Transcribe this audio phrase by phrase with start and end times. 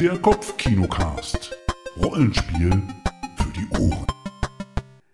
[0.00, 1.56] Der Kopfkinocast.
[2.00, 2.70] Rollenspiel
[3.36, 4.06] für die Ohren.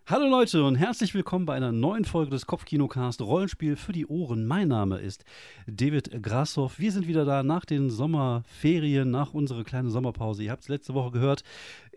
[0.06, 4.44] Hallo Leute und herzlich willkommen bei einer neuen Folge des Kopfkinocast Rollenspiel für die Ohren.
[4.44, 5.24] Mein Name ist
[5.66, 6.78] David Grassoff.
[6.78, 10.42] Wir sind wieder da nach den Sommerferien, nach unserer kleinen Sommerpause.
[10.44, 11.44] Ihr habt es letzte Woche gehört.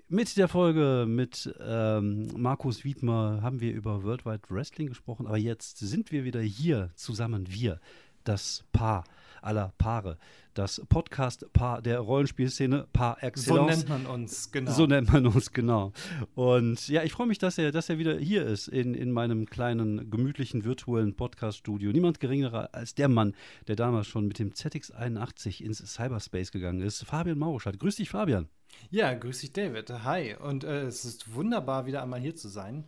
[0.07, 5.77] Mit der Folge mit ähm, Markus Wiedmer haben wir über Worldwide Wrestling gesprochen, aber jetzt
[5.79, 7.81] sind wir wieder hier zusammen, wir,
[8.23, 9.03] das Paar
[9.41, 10.17] aller Paare,
[10.53, 13.81] das Podcast-Paar der Rollenspielszene, Paar Excellence.
[13.81, 14.71] So nennt man uns, genau.
[14.71, 15.93] So nennt man uns, genau.
[16.35, 19.45] Und ja, ich freue mich, dass er, dass er wieder hier ist in, in meinem
[19.45, 21.91] kleinen, gemütlichen, virtuellen Podcast-Studio.
[21.91, 23.35] Niemand geringerer als der Mann,
[23.67, 27.79] der damals schon mit dem ZX81 ins Cyberspace gegangen ist, Fabian Mauruschat.
[27.79, 28.47] Grüß dich, Fabian.
[28.89, 29.89] Ja, grüß dich, David.
[30.03, 30.35] Hi.
[30.35, 32.85] Und äh, es ist wunderbar, wieder einmal hier zu sein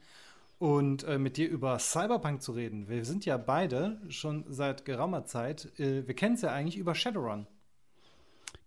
[0.59, 2.87] und äh, mit dir über Cyberpunk zu reden.
[2.89, 6.93] Wir sind ja beide schon seit geraumer Zeit, äh, wir kennen es ja eigentlich über
[6.93, 7.47] Shadowrun.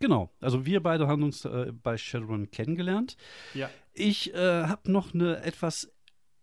[0.01, 3.17] Genau, also wir beide haben uns äh, bei Shadowrun kennengelernt.
[3.55, 3.71] Ja.
[3.93, 5.93] Ich äh, habe noch eine etwas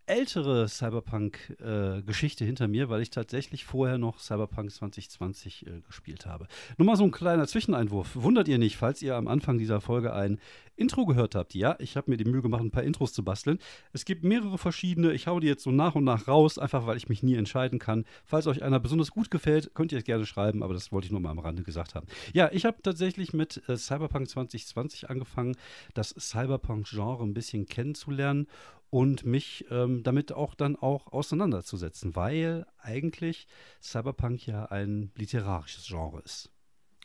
[0.10, 6.48] ältere Cyberpunk-Geschichte äh, hinter mir, weil ich tatsächlich vorher noch Cyberpunk 2020 äh, gespielt habe.
[6.78, 8.16] Nur mal so ein kleiner Zwischeneinwurf.
[8.16, 10.40] Wundert ihr nicht, falls ihr am Anfang dieser Folge ein
[10.80, 11.54] Intro gehört habt.
[11.54, 13.60] Ja, ich habe mir die Mühe gemacht, ein paar Intros zu basteln.
[13.92, 15.12] Es gibt mehrere verschiedene.
[15.12, 17.80] Ich hau die jetzt so nach und nach raus, einfach weil ich mich nie entscheiden
[17.80, 18.06] kann.
[18.26, 21.12] Falls euch einer besonders gut gefällt, könnt ihr es gerne schreiben, aber das wollte ich
[21.12, 22.08] nur mal am Rande gesagt haben.
[22.34, 25.56] Ja, ich habe tatsächlich mit äh, Cyberpunk 2020 angefangen,
[25.94, 28.48] das Cyberpunk-Genre ein bisschen kennenzulernen
[28.90, 33.48] und mich ähm, damit auch dann auch auseinanderzusetzen, weil eigentlich
[33.82, 36.52] Cyberpunk ja ein literarisches Genre ist.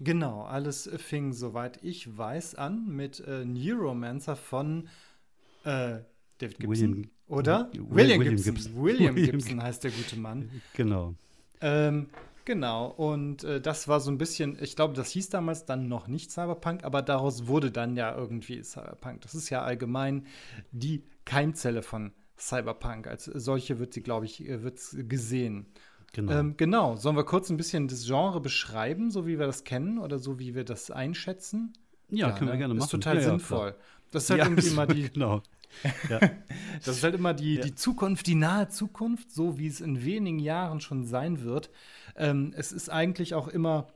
[0.00, 4.88] Genau, alles fing, soweit ich weiß, an mit äh, Neuromancer von
[5.64, 6.00] äh,
[6.38, 6.68] David Gibson.
[6.68, 7.70] William, oder?
[7.72, 8.54] William, William, Gibson.
[8.54, 8.82] Gibson.
[8.82, 10.50] William William Gibson heißt der gute Mann.
[10.72, 11.14] Genau.
[11.60, 12.08] Ähm,
[12.44, 16.08] genau, und äh, das war so ein bisschen, ich glaube, das hieß damals dann noch
[16.08, 19.20] nicht Cyberpunk, aber daraus wurde dann ja irgendwie Cyberpunk.
[19.20, 20.26] Das ist ja allgemein
[20.72, 23.06] die Keimzelle von Cyberpunk.
[23.06, 25.66] Als solche wird sie, glaube ich, äh, wird gesehen.
[26.12, 26.32] Genau.
[26.32, 26.96] Ähm, genau.
[26.96, 30.38] Sollen wir kurz ein bisschen das Genre beschreiben, so wie wir das kennen oder so
[30.38, 31.72] wie wir das einschätzen?
[32.10, 32.58] ja, können wir ne?
[32.58, 32.84] gerne machen.
[32.84, 33.72] Ist total ja, ja, sinnvoll.
[33.72, 33.82] klar.
[34.12, 35.42] das ist halt Ja, irgendwie immer die, genau.
[36.08, 36.20] Ja.
[36.84, 37.62] das ist halt immer die, Ja.
[37.62, 41.70] die Zukunft, die nahe Zukunft, so wie es in wenigen Jahren schon sein wird.
[42.16, 43.88] Ähm, es ist eigentlich auch immer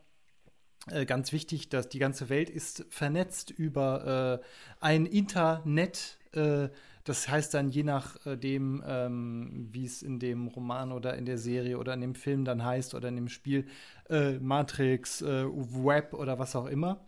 [0.90, 4.44] äh, ganz wichtig, dass die ganze Welt ist vernetzt über äh,
[4.80, 6.18] ein Internet.
[6.32, 6.68] Äh,
[7.08, 11.78] das heißt dann je nachdem, ähm, wie es in dem Roman oder in der Serie
[11.78, 13.66] oder in dem Film dann heißt oder in dem Spiel,
[14.10, 17.06] äh, Matrix, äh, Web oder was auch immer.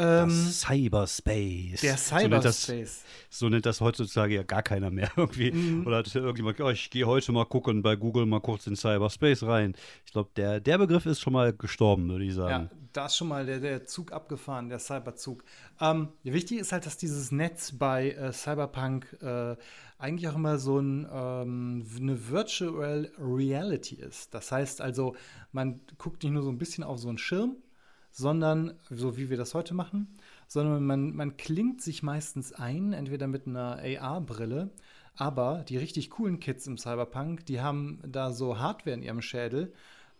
[0.00, 1.80] Ähm, Das Cyberspace.
[1.82, 3.04] der So nennt, das, Cyberspace.
[3.28, 5.52] so nennt das heutzutage ja gar keiner mehr irgendwie.
[5.52, 5.86] Mhm.
[5.86, 9.42] Oder hat irgendjemand, oh, ich gehe heute mal gucken bei Google mal kurz in Cyberspace
[9.44, 9.74] rein.
[10.06, 12.70] Ich glaube, der, der Begriff ist schon mal gestorben, würde ich sagen.
[12.72, 15.44] Ja, da ist schon mal der, der Zug abgefahren, der Cyberzug.
[15.80, 19.56] Ähm, wichtig ist halt, dass dieses Netz bei äh, Cyberpunk äh,
[19.98, 24.32] eigentlich auch immer so ein, ähm, eine Virtual Reality ist.
[24.34, 25.14] Das heißt also,
[25.52, 27.56] man guckt nicht nur so ein bisschen auf so einen Schirm,
[28.10, 30.08] sondern, so wie wir das heute machen,
[30.48, 34.70] sondern man, man klingt sich meistens ein, entweder mit einer AR-Brille,
[35.14, 39.72] aber die richtig coolen Kids im Cyberpunk, die haben da so Hardware in ihrem Schädel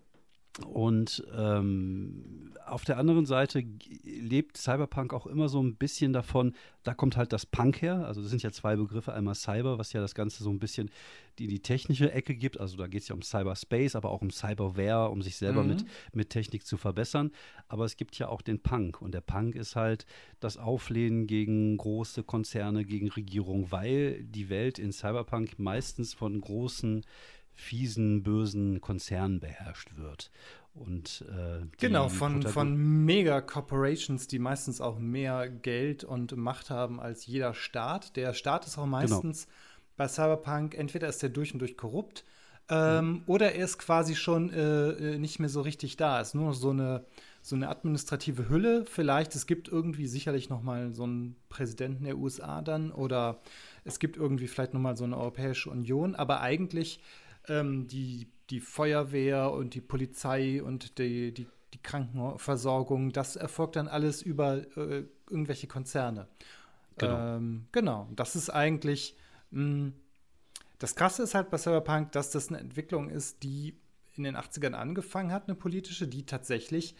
[0.67, 3.63] Und ähm, auf der anderen Seite
[4.03, 8.05] lebt Cyberpunk auch immer so ein bisschen davon, da kommt halt das Punk her.
[8.07, 10.91] Also das sind ja zwei Begriffe, einmal Cyber, was ja das Ganze so ein bisschen
[11.39, 12.59] die, die technische Ecke gibt.
[12.59, 15.69] Also da geht es ja um Cyberspace, aber auch um Cyberware, um sich selber Mhm.
[15.69, 17.31] mit, mit Technik zu verbessern.
[17.69, 19.01] Aber es gibt ja auch den Punk.
[19.01, 20.07] Und der Punk ist halt
[20.41, 27.05] das Auflehnen gegen große Konzerne, gegen Regierung, weil die Welt in Cyberpunk meistens von großen
[27.59, 30.31] fiesen, bösen Konzernen beherrscht wird.
[30.75, 37.01] Und äh, Genau, von, Protagon- von Mega-Corporations, die meistens auch mehr Geld und Macht haben
[37.01, 38.17] als jeder Staat.
[38.17, 38.99] Der Staat ist auch Genau.
[38.99, 39.49] meistens
[39.97, 42.25] bei Cyberpunk, entweder ist der durch und durch korrupt
[42.71, 43.23] ähm, mhm.
[43.27, 46.21] oder er ist quasi schon äh, äh, nicht mehr so richtig da.
[46.21, 47.05] Es ist nur so eine,
[47.43, 48.85] so eine administrative Hülle.
[48.87, 53.41] Vielleicht, es gibt irgendwie sicherlich noch mal so einen Präsidenten der USA dann oder
[53.85, 56.15] es gibt irgendwie vielleicht noch mal so eine Europäische Union.
[56.15, 57.01] Aber eigentlich
[57.49, 63.89] ähm, die, die Feuerwehr und die Polizei und die, die, die Krankenversorgung, das erfolgt dann
[63.89, 66.29] alles über äh, irgendwelche Konzerne.
[66.97, 67.37] Genau.
[67.37, 68.09] Ähm, genau.
[68.17, 69.17] Das ist eigentlich
[69.51, 69.93] mh, hm,
[70.79, 73.77] das Krasse ist halt bei Cyberpunk, dass das eine Entwicklung ist, die
[74.17, 76.95] in den 80ern angefangen hat, eine politische, die tatsächlich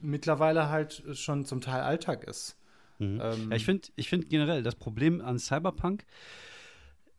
[0.00, 2.56] mittlerweile halt schon zum Teil Alltag ist.
[2.98, 3.20] Mhm.
[3.22, 6.04] Ähm, ja, ich finde ich find generell, das Problem an Cyberpunk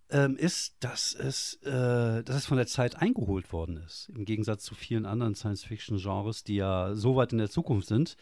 [0.09, 4.09] ähm, ist, dass es, äh, dass es von der Zeit eingeholt worden ist.
[4.15, 8.15] Im Gegensatz zu vielen anderen Science-Fiction-Genres, die ja so weit in der Zukunft sind.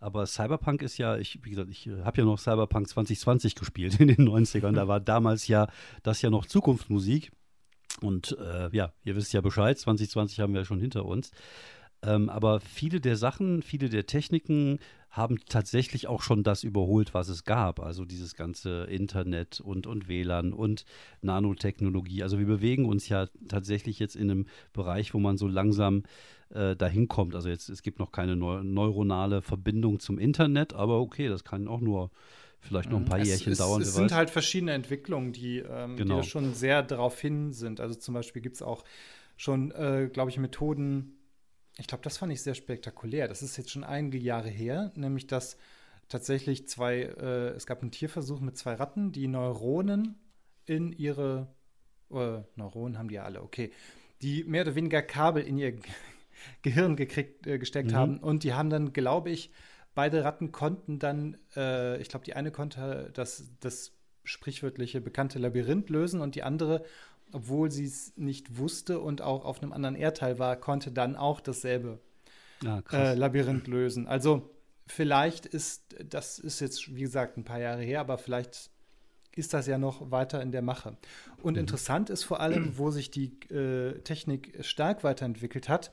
[0.00, 4.00] Aber Cyberpunk ist ja, ich, wie gesagt, ich äh, habe ja noch Cyberpunk 2020 gespielt
[4.00, 4.72] in den 90ern.
[4.72, 5.68] Da war damals ja
[6.02, 7.30] das ja noch Zukunftsmusik.
[8.00, 11.32] Und äh, ja, ihr wisst ja Bescheid, 2020 haben wir ja schon hinter uns.
[12.02, 14.78] Ähm, aber viele der Sachen, viele der Techniken
[15.10, 17.80] haben tatsächlich auch schon das überholt, was es gab.
[17.80, 20.84] Also dieses ganze Internet und, und WLAN und
[21.20, 22.22] Nanotechnologie.
[22.22, 26.04] Also wir bewegen uns ja tatsächlich jetzt in einem Bereich, wo man so langsam
[26.50, 27.34] äh, dahin kommt.
[27.34, 31.66] Also jetzt, es gibt noch keine neu neuronale Verbindung zum Internet, aber okay, das kann
[31.66, 32.10] auch nur
[32.60, 33.82] vielleicht noch ein paar es, Jährchen es, dauern.
[33.82, 34.12] Es sind weiß.
[34.12, 36.20] halt verschiedene Entwicklungen, die, ähm, genau.
[36.20, 37.80] die schon sehr darauf hin sind.
[37.80, 38.84] Also zum Beispiel gibt es auch
[39.36, 41.16] schon, äh, glaube ich, Methoden,
[41.80, 43.26] ich glaube, das fand ich sehr spektakulär.
[43.26, 45.56] Das ist jetzt schon einige Jahre her, nämlich dass
[46.08, 50.20] tatsächlich zwei, äh, es gab einen Tierversuch mit zwei Ratten, die Neuronen
[50.66, 51.48] in ihre,
[52.10, 53.72] äh, Neuronen haben die ja alle, okay,
[54.20, 55.78] die mehr oder weniger Kabel in ihr
[56.62, 57.96] Gehirn gekriegt, äh, gesteckt mhm.
[57.96, 58.18] haben.
[58.18, 59.50] Und die haben dann, glaube ich,
[59.94, 65.88] beide Ratten konnten dann, äh, ich glaube, die eine konnte das, das sprichwörtliche bekannte Labyrinth
[65.88, 66.84] lösen und die andere,
[67.32, 71.40] obwohl sie es nicht wusste und auch auf einem anderen Erdteil war, konnte dann auch
[71.40, 72.00] dasselbe
[72.64, 74.06] ah, äh, Labyrinth lösen.
[74.06, 74.50] Also
[74.86, 78.70] vielleicht ist, das ist jetzt, wie gesagt, ein paar Jahre her, aber vielleicht
[79.36, 80.96] ist das ja noch weiter in der Mache.
[81.42, 81.60] Und mhm.
[81.60, 85.92] interessant ist vor allem, wo sich die äh, Technik stark weiterentwickelt hat,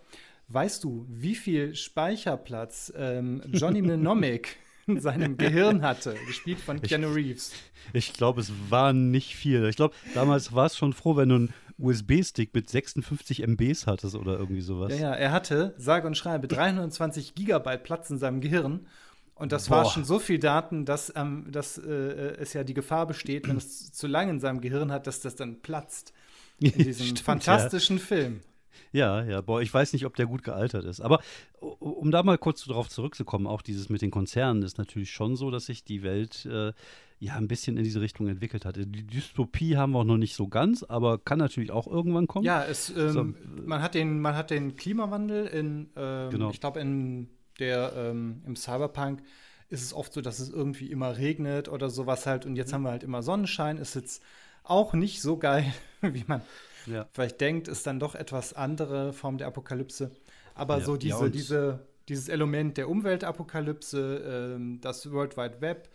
[0.49, 4.55] Weißt du, wie viel Speicherplatz ähm, Johnny Mnemonic
[4.87, 7.51] in seinem Gehirn hatte, gespielt von Keanu Reeves?
[7.93, 9.65] Ich, ich glaube, es war nicht viel.
[9.67, 14.15] Ich glaube, damals war es schon froh, wenn du einen USB-Stick mit 56 MBs hattest
[14.15, 14.91] oder irgendwie sowas.
[14.93, 18.87] Ja, ja, er hatte, sage und schreibe, 320 Gigabyte Platz in seinem Gehirn.
[19.35, 19.77] Und das Boah.
[19.77, 21.91] war schon so viel Daten, dass, ähm, dass äh,
[22.39, 25.35] es ja die Gefahr besteht, wenn es zu lange in seinem Gehirn hat, dass das
[25.35, 26.13] dann platzt.
[26.59, 28.03] In diesem Stimmt, fantastischen ja.
[28.03, 28.41] Film.
[28.91, 31.01] Ja, ja, boah, ich weiß nicht, ob der gut gealtert ist.
[31.01, 31.21] Aber
[31.59, 35.51] um da mal kurz darauf zurückzukommen, auch dieses mit den Konzernen ist natürlich schon so,
[35.51, 36.73] dass sich die Welt äh,
[37.19, 38.75] ja ein bisschen in diese Richtung entwickelt hat.
[38.75, 42.45] Die Dystopie haben wir auch noch nicht so ganz, aber kann natürlich auch irgendwann kommen.
[42.45, 43.33] Ja, es, ähm, so,
[43.65, 46.49] man, hat den, man hat den Klimawandel in, ähm, genau.
[46.51, 47.29] ich glaube, in
[47.59, 49.23] der, ähm, im Cyberpunk
[49.69, 52.45] ist es oft so, dass es irgendwie immer regnet oder sowas halt.
[52.45, 52.75] Und jetzt mhm.
[52.75, 53.77] haben wir halt immer Sonnenschein.
[53.77, 54.23] Ist jetzt
[54.69, 55.71] auch nicht so geil,
[56.01, 56.41] wie man
[56.85, 57.07] ja.
[57.11, 60.11] vielleicht denkt, ist dann doch etwas andere Form der Apokalypse.
[60.55, 65.89] Aber ja, so diese, ja, diese, dieses Element der Umweltapokalypse, ähm, das World Wide Web,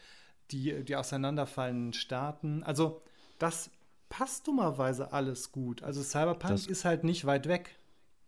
[0.51, 3.03] die, die auseinanderfallenden Staaten, also
[3.39, 3.71] das
[4.09, 5.83] passt dummerweise alles gut.
[5.83, 7.77] Also Cyberpunk das, ist halt nicht weit weg.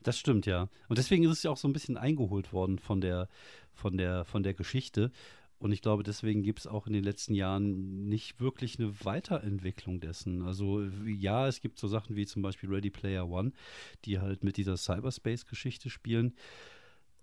[0.03, 0.69] Das stimmt, ja.
[0.89, 3.29] Und deswegen ist es ja auch so ein bisschen eingeholt worden von der,
[3.75, 5.13] von der, von der Geschichte.
[5.65, 9.99] Und ich glaube, deswegen gibt es auch in den letzten Jahren nicht wirklich eine Weiterentwicklung
[9.99, 10.43] dessen.
[10.43, 13.51] Also ja, es gibt so Sachen wie zum Beispiel Ready Player One,
[14.05, 16.35] die halt mit dieser Cyberspace-Geschichte spielen.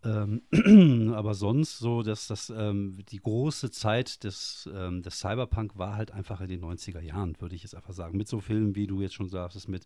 [0.03, 0.41] Ähm,
[1.13, 6.12] aber sonst so, dass das ähm, die große Zeit des, ähm, des Cyberpunk war halt
[6.12, 8.17] einfach in den 90er Jahren, würde ich jetzt einfach sagen.
[8.17, 9.86] Mit so Filmen, wie du jetzt schon sagst, mit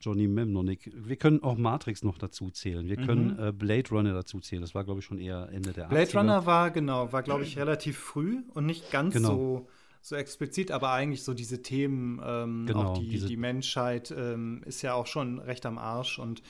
[0.00, 0.90] Johnny Memnonic.
[0.94, 2.88] Wir können auch Matrix noch dazu zählen.
[2.88, 3.48] Wir können mhm.
[3.48, 4.62] äh, Blade Runner dazu zählen.
[4.62, 6.18] Das war, glaube ich, schon eher Ende der Blade 80er.
[6.18, 9.28] Runner war, genau, war, glaube ich, relativ früh und nicht ganz genau.
[9.28, 9.68] so
[10.02, 14.80] so explizit, aber eigentlich so diese Themen, ähm, genau, auch die, die Menschheit ähm, ist
[14.80, 16.42] ja auch schon recht am Arsch und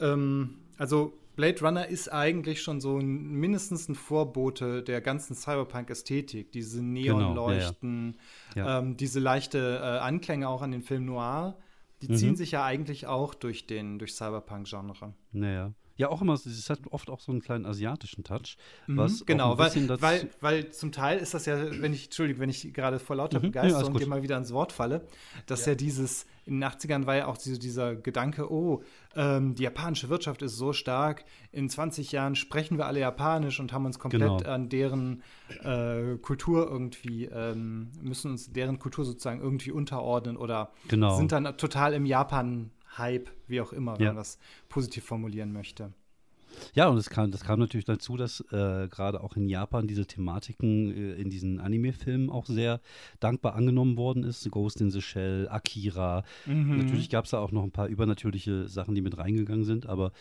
[0.00, 6.52] ähm, also Blade Runner ist eigentlich schon so ein, mindestens ein Vorbote der ganzen Cyberpunk-Ästhetik.
[6.52, 8.18] Diese Neonleuchten,
[8.52, 8.78] genau, ja, ja.
[8.80, 11.56] ähm, diese leichte äh, Anklänge auch an den Film Noir,
[12.02, 12.16] die mhm.
[12.16, 15.14] ziehen sich ja eigentlich auch durch den durch Cyberpunk-Genre.
[15.32, 15.72] Naja.
[15.96, 18.56] Ja, auch immer, es hat oft auch so einen kleinen asiatischen Touch.
[18.86, 22.72] Mhm, genau, weil, weil, weil zum Teil ist das ja, wenn ich, Entschuldigung, wenn ich
[22.72, 25.06] gerade vor lauter mhm, Begeisterung ja, dir mal wieder ins Wort falle,
[25.44, 25.72] dass ja.
[25.72, 28.82] ja dieses in den 80ern war ja auch diese, dieser Gedanke, oh,
[29.14, 33.72] ähm, die japanische Wirtschaft ist so stark, in 20 Jahren sprechen wir alle Japanisch und
[33.72, 34.50] haben uns komplett Genau.
[34.52, 35.22] an deren
[35.62, 41.16] äh, Kultur irgendwie, ähm, müssen uns deren Kultur sozusagen irgendwie unterordnen oder Genau.
[41.16, 44.08] sind dann total im Japan-Hype, wie auch immer, wenn Ja.
[44.10, 44.38] man das
[44.68, 45.92] positiv formulieren möchte.
[46.74, 50.06] Ja, und es kam, das kam natürlich dazu, dass äh, gerade auch in Japan diese
[50.06, 52.80] Thematiken äh, in diesen Anime-Filmen auch sehr
[53.18, 54.50] dankbar angenommen worden ist.
[54.50, 56.24] Ghost in the Shell, Akira.
[56.78, 60.12] Natürlich gab es da auch noch ein paar übernatürliche Sachen, die mit reingegangen sind, aber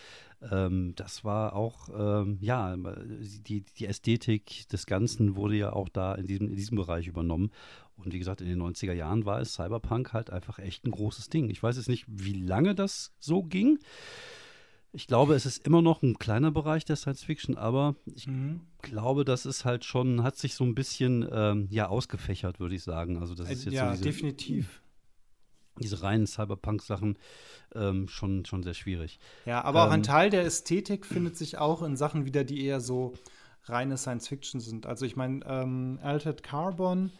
[0.51, 6.15] ähm, das war auch, ähm, ja, die, die Ästhetik des Ganzen wurde ja auch da
[6.15, 7.51] in diesem, in diesem Bereich übernommen.
[7.97, 11.29] Und wie gesagt, in den 90er Jahren war es Cyberpunk halt einfach echt ein großes
[11.29, 11.49] Ding.
[11.49, 13.79] Ich weiß jetzt nicht, wie lange das so ging.
[14.91, 18.61] Ich glaube, es ist immer noch ein kleiner Bereich der Science Fiction, aber ich Mhm.
[18.81, 22.83] glaube, das ist halt schon, hat sich so ein bisschen ähm, ja ausgefächert, würde ich
[22.83, 23.17] sagen.
[23.17, 24.81] Also das ist jetzt ja, so diese, definitiv.
[25.79, 27.17] diese reinen Cyberpunk-Sachen
[27.75, 29.19] ähm, schon, schon sehr schwierig.
[29.45, 32.65] Ja, aber auch ein Ähm, Teil der Ästhetik findet sich auch in Sachen wieder, die
[32.65, 33.13] eher so
[33.65, 34.87] reine Science Fiction sind.
[34.87, 37.11] Also ich meine, ähm, Altered Carbon,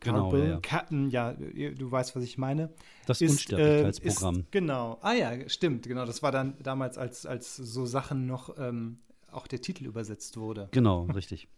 [0.00, 0.60] Genau, ja.
[0.60, 2.70] Ca- ja, du weißt, was ich meine.
[3.06, 4.34] Das ist, Unsterblichkeitsprogramm.
[4.36, 4.98] Äh, ist, genau.
[5.00, 6.04] Ah ja, stimmt, genau.
[6.04, 8.98] Das war dann damals, als, als so Sachen noch ähm,
[9.30, 10.68] auch der Titel übersetzt wurde.
[10.72, 11.48] Genau, richtig.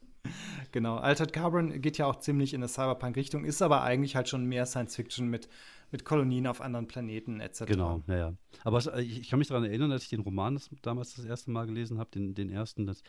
[0.73, 0.97] Genau.
[0.97, 4.67] Altered Carbon geht ja auch ziemlich in eine Cyberpunk-Richtung, ist aber eigentlich halt schon mehr
[4.67, 5.49] Science Fiction mit,
[5.93, 7.65] mit Kolonien auf anderen Planeten etc.
[7.67, 8.33] Genau, ja, ja.
[8.65, 11.51] Aber ich, ich kann mich daran erinnern, als ich den Roman das, damals das erste
[11.51, 13.03] Mal gelesen habe, den, den ersten, das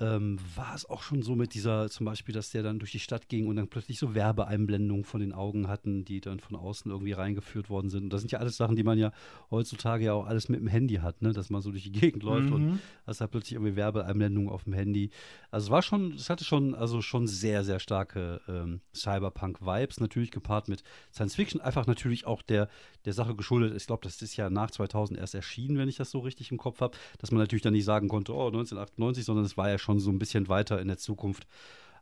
[0.00, 2.98] ähm, war es auch schon so mit dieser, zum Beispiel, dass der dann durch die
[2.98, 6.90] Stadt ging und dann plötzlich so Werbeeinblendungen von den Augen hatten, die dann von außen
[6.90, 8.04] irgendwie reingeführt worden sind.
[8.04, 9.12] Und das sind ja alles Sachen, die man ja
[9.50, 11.32] heutzutage ja auch alles mit dem Handy hat, ne?
[11.32, 14.72] dass man so durch die Gegend läuft und hast halt plötzlich irgendwie Werbeeinblendungen auf dem
[14.72, 15.10] Handy.
[15.50, 20.30] Also es war schon, es hatte schon, also schon sehr, sehr starke ähm, Cyberpunk-Vibes, natürlich
[20.30, 22.68] gepaart mit Science Fiction, einfach natürlich auch der,
[23.04, 23.76] der Sache geschuldet.
[23.76, 26.58] Ich glaube, das ist ja nach 2000 erst erschienen, wenn ich das so richtig im
[26.58, 29.78] Kopf habe, dass man natürlich dann nicht sagen konnte, oh, 1998, sondern es war ja
[29.78, 31.46] schon so ein bisschen weiter in der Zukunft.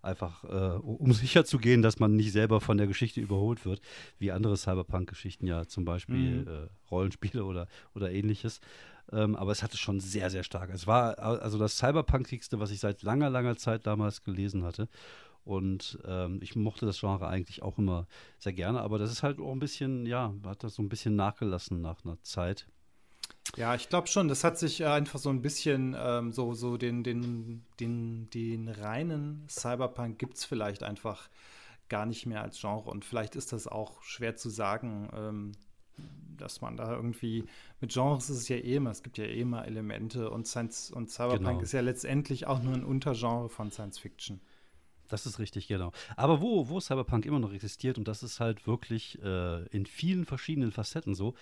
[0.02, 3.80] Einfach, äh, um sicher zu gehen, dass man nicht selber von der Geschichte überholt wird,
[4.18, 6.48] wie andere Cyberpunk-Geschichten ja zum Beispiel Mhm.
[6.48, 8.60] äh, Rollenspiele oder, oder ähnliches.
[9.10, 10.70] Ähm, aber es hatte schon sehr, sehr stark.
[10.72, 14.88] Es war also das Cyberpunkigste, was ich seit langer, langer Zeit damals gelesen hatte.
[15.44, 18.06] Und ähm, ich mochte das Genre eigentlich auch immer
[18.38, 21.16] sehr gerne, aber das ist halt auch ein bisschen, ja, hat das so ein bisschen
[21.16, 22.66] nachgelassen nach einer Zeit.
[23.56, 24.28] Ja, ich glaube schon.
[24.28, 28.68] Das hat sich äh, einfach so ein bisschen ähm, so, so den, den, den, den
[28.68, 31.28] reinen Cyberpunk gibt es vielleicht einfach
[31.88, 32.90] gar nicht mehr als Genre.
[32.90, 35.52] Und vielleicht ist das auch schwer zu sagen, ähm,
[36.36, 37.44] dass man da irgendwie
[37.80, 40.90] mit Genres ist es ja eh immer, es gibt ja eh immer Elemente und Science
[40.90, 41.60] und Cyberpunk Genau.
[41.60, 44.40] ist ja letztendlich auch nur ein Untergenre von Science Fiction.
[45.08, 45.90] Das ist richtig, genau.
[46.16, 50.26] Aber wo, wo Cyberpunk immer noch existiert, und das ist halt wirklich äh, in vielen
[50.26, 51.34] verschiedenen Facetten so,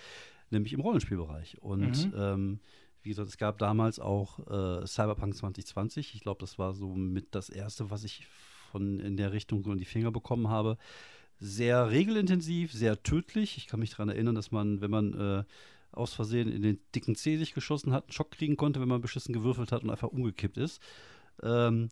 [0.49, 1.61] nämlich im Rollenspielbereich.
[1.61, 2.13] Und Mhm.
[2.15, 2.59] ähm,
[3.03, 6.13] wie gesagt, es gab damals auch äh, Cyberpunk 2020.
[6.15, 8.25] Ich glaube, das war so mit das erste, was ich
[8.71, 10.77] von in der Richtung so in die Finger bekommen habe.
[11.39, 13.57] Sehr regelintensiv, sehr tödlich.
[13.57, 15.43] Ich kann mich daran erinnern, dass man, wenn man äh,
[15.91, 19.01] aus Versehen in den dicken Zeh sich geschossen hat, einen Schock kriegen konnte, wenn man
[19.01, 20.81] beschissen gewürfelt hat und einfach umgekippt ist.
[21.43, 21.89] Ähm,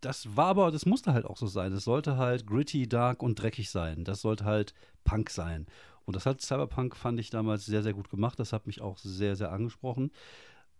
[0.00, 1.72] das war aber, das musste halt auch so sein.
[1.72, 4.04] Es sollte halt gritty, dark und dreckig sein.
[4.04, 5.66] Das sollte halt Punk sein.
[6.08, 8.40] Und das hat Cyberpunk, fand ich damals sehr, sehr gut gemacht.
[8.40, 10.10] Das hat mich auch sehr, sehr angesprochen.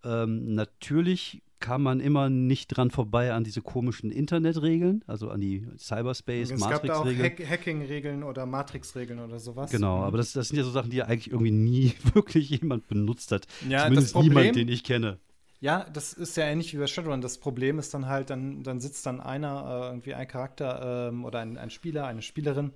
[0.02, 5.66] Ähm, natürlich kam man immer nicht dran vorbei an diese komischen Internetregeln, also an die
[5.76, 7.40] Cyberspace, es gab da auch Matrix-Regeln.
[7.40, 9.70] Hack Hacking-Regeln oder Matrix-Regeln oder sowas.
[9.70, 12.88] Genau, aber das, das sind ja so Sachen, die ja eigentlich irgendwie nie wirklich jemand
[12.88, 13.46] benutzt hat.
[13.68, 15.18] Ja, Zumindest das Problem- niemand, den ich kenne.
[15.60, 17.20] Ja, das ist ja ähnlich wie bei Shadowrun.
[17.20, 21.26] Das Problem ist dann halt, dann, dann sitzt dann einer, äh, irgendwie ein Charakter ähm,
[21.26, 22.72] oder ein, ein Spieler, eine Spielerin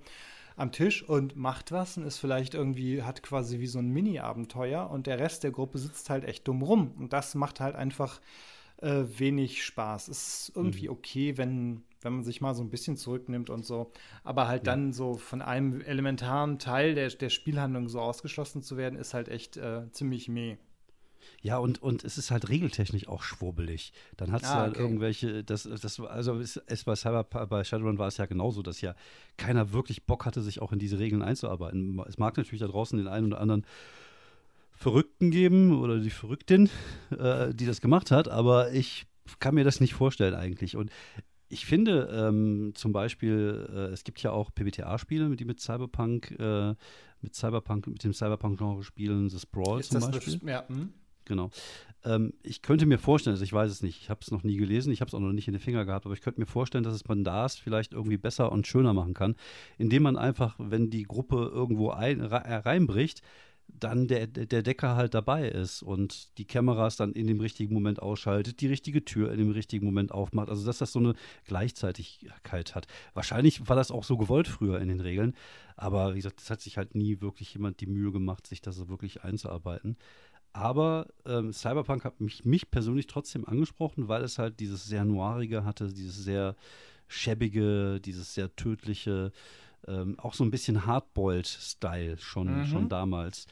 [0.55, 4.89] am Tisch und macht was und ist vielleicht irgendwie, hat quasi wie so ein Mini-Abenteuer
[4.89, 6.91] und der Rest der Gruppe sitzt halt echt dumm rum.
[6.99, 8.21] Und das macht halt einfach
[8.77, 10.09] äh, wenig Spaß.
[10.09, 13.91] Es ist irgendwie okay, wenn, wenn man sich mal so ein bisschen zurücknimmt und so.
[14.23, 18.99] Aber halt dann so von einem elementaren Teil der, der Spielhandlung so ausgeschlossen zu werden,
[18.99, 20.57] ist halt echt äh, ziemlich meh.
[21.41, 23.91] Ja, und, und es ist halt regeltechnisch auch schwurbelig.
[24.17, 24.81] Dann hast Ah, du halt okay.
[24.83, 28.81] irgendwelche, das, das, also es, es bei Cyber, bei Shadowrun war es ja genauso, dass
[28.81, 28.95] ja
[29.37, 31.99] keiner wirklich Bock hatte, sich auch in diese Regeln einzuarbeiten.
[32.07, 33.65] Es mag natürlich da draußen den einen oder anderen
[34.71, 36.69] Verrückten geben oder die Verrücktin,
[37.17, 39.05] äh, die das gemacht hat, aber ich
[39.39, 40.75] kann mir das nicht vorstellen eigentlich.
[40.75, 40.91] Und
[41.47, 46.73] ich finde ähm, zum Beispiel, äh, es gibt ja auch PBTA-Spiele, die mit Cyberpunk, äh,
[47.21, 50.39] mit Cyberpunk, mit dem Cyberpunk-Genre spielen, The Sprawl Ist zum das Beispiel.
[50.41, 50.93] eine, ja, hm?
[51.25, 51.51] Genau.
[52.05, 54.57] Ähm, ich könnte mir vorstellen, also ich weiß es nicht, ich habe es noch nie
[54.57, 56.47] gelesen, ich habe es auch noch nicht in den Finger gehabt, aber ich könnte mir
[56.47, 59.35] vorstellen, dass es man das vielleicht irgendwie besser und schöner machen kann,
[59.77, 63.21] indem man einfach, wenn die Gruppe irgendwo ein, reinbricht,
[63.67, 68.01] dann der, der Decker halt dabei ist und die Kameras dann in dem richtigen Moment
[68.01, 70.49] ausschaltet, die richtige Tür in dem richtigen Moment aufmacht.
[70.49, 71.15] Also dass das so eine
[71.45, 72.87] Gleichzeitigkeit hat.
[73.13, 75.33] Wahrscheinlich war das auch so gewollt früher in den Regeln,
[75.75, 78.75] aber wie gesagt, es hat sich halt nie wirklich jemand die Mühe gemacht, sich das
[78.75, 79.97] so wirklich einzuarbeiten.
[80.53, 85.65] Aber ähm, Cyberpunk hat mich, mich persönlich trotzdem angesprochen, weil es halt dieses sehr noirige
[85.65, 86.55] hatte, dieses sehr
[87.07, 89.31] schäbige, dieses sehr tödliche,
[89.87, 92.65] ähm, auch so ein bisschen Hardboiled-Style schon, mhm.
[92.65, 93.47] schon damals.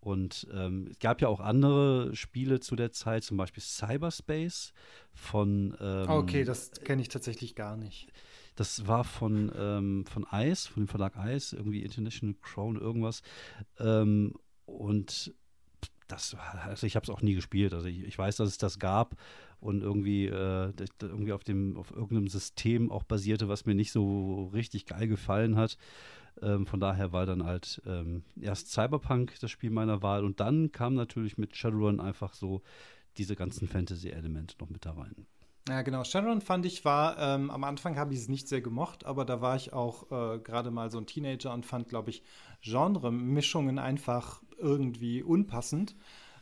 [0.00, 4.72] Und ähm, es gab ja auch andere Spiele zu der Zeit, zum Beispiel Cyberspace
[5.12, 5.76] von.
[5.80, 8.08] Ähm, okay, das kenne ich tatsächlich gar nicht.
[8.54, 13.22] Das war von, ähm, von ICE, von dem Verlag ICE, irgendwie International Crown, irgendwas.
[13.78, 14.34] Ähm,
[14.64, 15.34] und
[16.08, 16.36] das,
[16.66, 17.74] also ich habe es auch nie gespielt.
[17.74, 19.16] Also ich, ich, weiß, dass es das gab
[19.60, 24.50] und irgendwie, äh, irgendwie auf dem, auf irgendeinem System auch basierte, was mir nicht so
[24.52, 25.76] richtig geil gefallen hat.
[26.42, 30.70] Ähm, von daher war dann halt ähm, erst Cyberpunk das Spiel meiner Wahl und dann
[30.70, 32.62] kam natürlich mit Shadowrun einfach so
[33.16, 35.26] diese ganzen Fantasy-Elemente noch mit da rein.
[35.68, 36.04] Ja, genau.
[36.04, 39.40] Shadowrun fand ich war, ähm, am Anfang habe ich es nicht sehr gemocht, aber da
[39.40, 42.22] war ich auch äh, gerade mal so ein Teenager und fand, glaube ich,
[42.62, 45.96] Genre-Mischungen einfach irgendwie unpassend.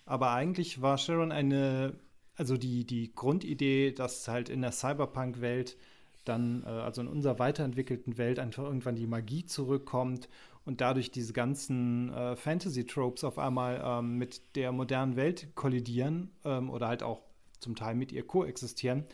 [0.07, 1.95] Aber eigentlich war Sharon eine,
[2.37, 5.77] also die, die Grundidee, dass halt in der Cyberpunk-Welt
[6.25, 10.29] dann, äh, also in unserer weiterentwickelten Welt, einfach irgendwann die Magie zurückkommt
[10.65, 16.71] und dadurch diese ganzen äh, Fantasy-Tropes auf einmal ähm, mit der modernen Welt kollidieren ähm,
[16.71, 17.23] oder halt auch
[17.61, 19.05] zum Teil mit ihr koexistieren.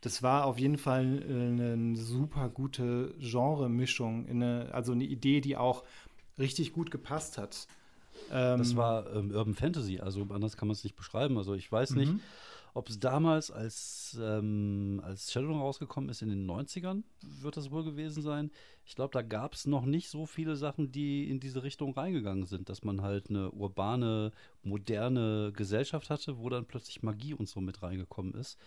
[0.00, 5.84] Das war auf jeden Fall äh, eine super gute Genre-Mischung, also eine Idee, die auch
[6.38, 7.66] richtig gut gepasst hat.
[8.30, 11.38] Ähm, das war ähm, Urban Fantasy, also anders kann man es nicht beschreiben.
[11.38, 12.20] Also ich weiß nicht, mhm.
[12.74, 17.02] ob es damals, als, ähm, als Shadowrun rausgekommen ist in den 90ern,
[17.40, 18.50] wird das wohl gewesen sein.
[18.84, 22.44] Ich glaube, da gab es noch nicht so viele Sachen, die in diese Richtung reingegangen
[22.44, 24.32] sind, dass man halt eine urbane,
[24.62, 28.58] moderne Gesellschaft hatte, wo dann plötzlich Magie und so mit reingekommen ist.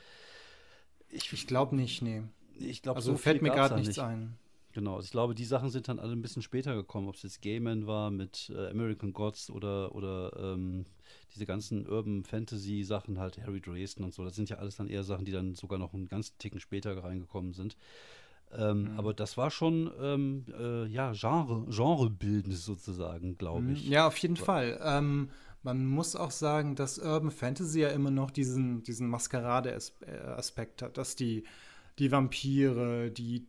[1.10, 2.24] Ich, ich glaube nicht, nee.
[2.58, 4.00] Ich glaube, also so fällt mir gerade nichts nicht.
[4.00, 4.38] ein.
[4.74, 7.24] Genau, also ich glaube, die Sachen sind dann alle ein bisschen später gekommen, ob es
[7.24, 10.86] jetzt Gayman war mit äh, American Gods oder, oder ähm,
[11.34, 14.24] diese ganzen Urban Fantasy Sachen, halt Harry Dresden und so.
[14.24, 17.04] Das sind ja alles dann eher Sachen, die dann sogar noch einen ganzen Ticken später
[17.04, 17.76] reingekommen sind.
[18.54, 19.00] Ähm, mhm.
[19.00, 23.74] Aber das war schon, ähm, äh, ja, Genre, Genrebildend sozusagen, glaube mhm.
[23.74, 23.88] ich.
[23.88, 24.80] Ja, auf jeden Fall.
[24.84, 25.30] Ähm,
[25.64, 31.16] man muss auch sagen, dass Urban Fantasy ja immer noch diesen, diesen Maskerade-Aspekt hat, dass
[31.16, 31.44] die,
[32.00, 33.48] die Vampire, die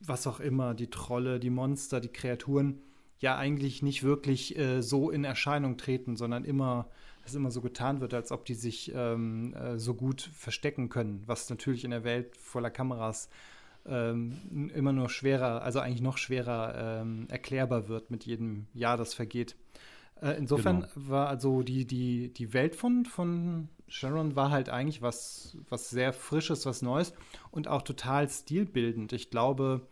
[0.00, 2.82] was auch immer, die Trolle, die Monster, die Kreaturen
[3.18, 6.90] ja eigentlich nicht wirklich äh, so in Erscheinung treten, sondern immer,
[7.22, 11.22] dass immer so getan wird, als ob die sich ähm, äh, so gut verstecken können,
[11.26, 13.30] was natürlich in der Welt voller Kameras
[13.86, 19.14] ähm, immer nur schwerer, also eigentlich noch schwerer ähm, erklärbar wird mit jedem Jahr, das
[19.14, 19.56] vergeht.
[20.20, 20.90] Äh, insofern genau.
[21.08, 26.12] war also die, die, die Welt von, von Sharon war halt eigentlich was, was sehr
[26.12, 27.12] Frisches, was Neues
[27.56, 29.12] und auch total stilbildend.
[29.12, 29.88] Ich glaube,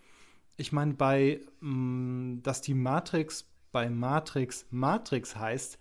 [0.56, 5.78] ich meine, bei, mh, mm, dass die Matrix bei Matrix Matrix heißt,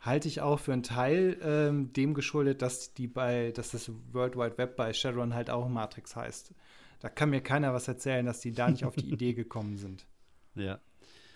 [0.00, 4.36] halte ich auch für einen Teil ähm, dem geschuldet, dass die bei, dass das World
[4.36, 6.52] Wide Web bei Sharon halt auch Matrix heißt.
[7.00, 10.06] Da kann mir keiner was erzählen, dass die da nicht auf die Idee gekommen sind.
[10.56, 10.80] Ja.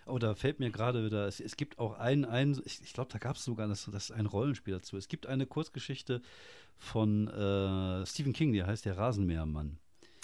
[0.07, 3.13] Oh, da fällt mir gerade wieder, es, es, gibt auch einen, einen ich, ich glaube,
[3.13, 4.97] da gab es sogar das, das ein Rollenspiel dazu.
[4.97, 6.21] Es gibt eine Kurzgeschichte
[6.79, 9.79] von äh, Stephen King, die heißt der Rasenmähermann.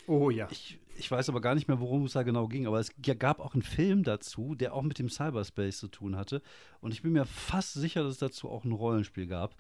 [0.09, 0.49] Oh ja.
[0.51, 3.41] Ich, ich weiß aber gar nicht mehr, worum es da genau ging, aber es gab
[3.41, 6.43] auch einen Film dazu, der auch mit dem Cyberspace zu tun hatte.
[6.81, 9.55] Und ich bin mir fast sicher, dass es dazu auch ein Rollenspiel gab.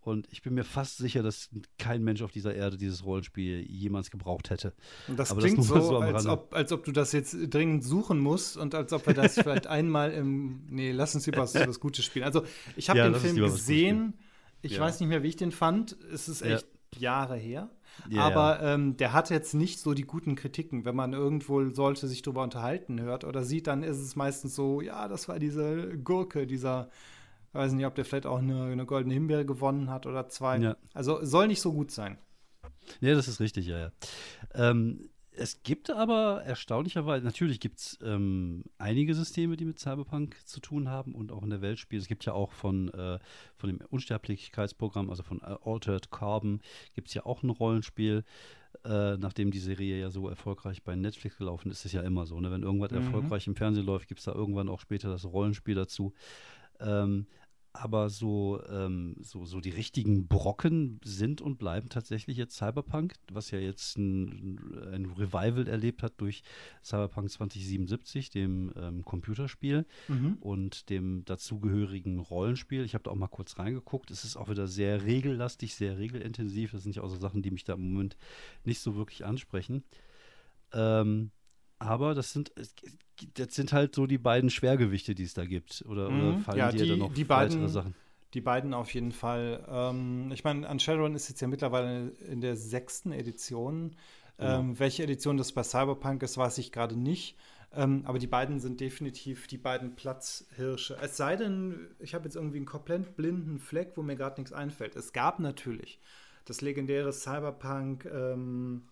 [0.00, 4.10] Und ich bin mir fast sicher, dass kein Mensch auf dieser Erde dieses Rollenspiel jemals
[4.10, 4.72] gebraucht hätte.
[5.08, 7.84] Und das Aber klingt das so, so als, ob, als ob du das jetzt dringend
[7.84, 10.66] suchen musst und als ob wir das vielleicht einmal im.
[10.70, 12.24] Nee, lass uns über was, was Gutes spielen.
[12.24, 12.44] Also,
[12.76, 14.14] ich habe ja, den Film gesehen.
[14.62, 14.80] Ich ja.
[14.80, 15.96] weiß nicht mehr, wie ich den fand.
[16.12, 17.00] Es ist echt ja.
[17.00, 17.70] Jahre her.
[18.10, 20.84] Yeah, aber ähm, der hat jetzt nicht so die guten Kritiken.
[20.84, 24.80] Wenn man irgendwo sollte sich darüber unterhalten hört oder sieht, dann ist es meistens so,
[24.80, 26.90] ja, das war diese Gurke, dieser,
[27.52, 30.58] weiß nicht, ob der vielleicht auch eine, eine goldene Himbeere gewonnen hat oder zwei.
[30.58, 30.76] Ja.
[30.94, 32.18] Also soll nicht so gut sein.
[33.00, 33.90] Ja, das ist richtig, ja, ja.
[34.54, 40.60] Ähm, es gibt aber erstaunlicherweise, natürlich gibt es ähm, einige Systeme, die mit Cyberpunk zu
[40.60, 42.02] tun haben und auch in der Welt spielen.
[42.02, 43.18] Es gibt ja auch von, äh,
[43.56, 46.60] von dem Unsterblichkeitsprogramm, also von Altered Carbon,
[46.94, 48.24] gibt es ja auch ein Rollenspiel.
[48.84, 52.26] Äh, nachdem die Serie ja so erfolgreich bei Netflix gelaufen ist, ist es ja immer
[52.26, 52.40] so.
[52.40, 52.50] Ne?
[52.50, 52.98] Wenn irgendwas mhm.
[52.98, 56.12] erfolgreich im Fernsehen läuft, gibt es da irgendwann auch später das Rollenspiel dazu.
[56.80, 57.26] Ähm,
[57.72, 63.50] aber so, ähm, so, so die richtigen Brocken sind und bleiben tatsächlich jetzt Cyberpunk, was
[63.50, 64.58] ja jetzt ein,
[64.92, 66.42] ein Revival erlebt hat durch
[66.82, 70.38] Cyberpunk 2077, dem ähm, Computerspiel Mhm.
[70.40, 72.84] und dem dazugehörigen Rollenspiel.
[72.84, 74.10] Ich habe da auch mal kurz reingeguckt.
[74.10, 76.72] Es ist auch wieder sehr regellastig, sehr regelintensiv.
[76.72, 78.16] Das sind ja auch so Sachen, die mich da im Moment
[78.64, 79.84] nicht so wirklich ansprechen.
[80.72, 81.30] Ähm,
[81.78, 82.52] aber das sind,
[83.34, 85.84] das sind halt so die beiden Schwergewichte, die es da gibt.
[85.88, 86.40] Oder, oder Mhm.
[86.40, 87.94] fallen Ja, dir die- da noch die weitere beiden- Sachen?
[88.34, 89.64] Die beiden auf jeden Fall.
[89.68, 93.96] Ähm, ich meine, an Shadowrun ist jetzt ja mittlerweile in der sechsten Edition.
[94.36, 94.60] Genau.
[94.60, 97.36] Ähm, welche Edition das bei Cyberpunk ist, weiß ich gerade nicht.
[97.74, 100.96] Ähm, aber die beiden sind definitiv die beiden Platzhirsche.
[101.02, 104.52] Es sei denn, ich habe jetzt irgendwie einen komplett blinden Fleck, wo mir gerade nichts
[104.52, 104.94] einfällt.
[104.96, 105.98] Es gab natürlich
[106.44, 108.82] das legendäre Cyberpunk, ähm,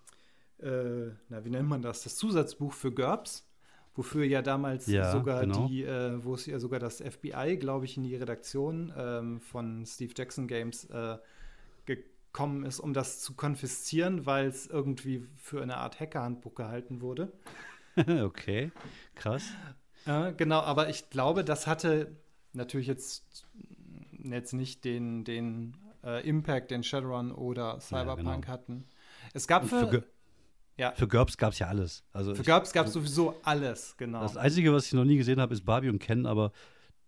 [0.61, 2.03] äh, na, wie nennt man das?
[2.03, 3.47] Das Zusatzbuch für GURPS,
[3.95, 5.67] wofür ja damals Ja, sogar genau.
[5.67, 9.85] die, äh, wo es ja sogar das FBI, glaube ich, in die Redaktion ähm, von
[9.87, 11.19] Steve Jackson Games äh,
[11.85, 17.33] gekommen ist, um das zu konfiszieren, weil es irgendwie für eine Art Hackerhandbuch gehalten wurde.
[18.23, 18.73] okay,
[19.15, 19.45] krass.
[20.07, 22.17] Äh, genau, aber ich glaube, das hatte
[22.53, 23.47] natürlich jetzt,
[24.23, 28.47] jetzt nicht den, den äh, Impact, den Shadowrun oder Cyberpunk genau.
[28.47, 28.85] hatten.
[29.33, 30.05] Es gab für, für,
[30.77, 32.05] ja, für GURPS gab es ja alles.
[32.13, 34.21] Also für ich- GURPS gab es sowieso alles, genau.
[34.23, 36.53] Das Einzige, was ich noch nie gesehen habe, ist Barbie und Ken, aber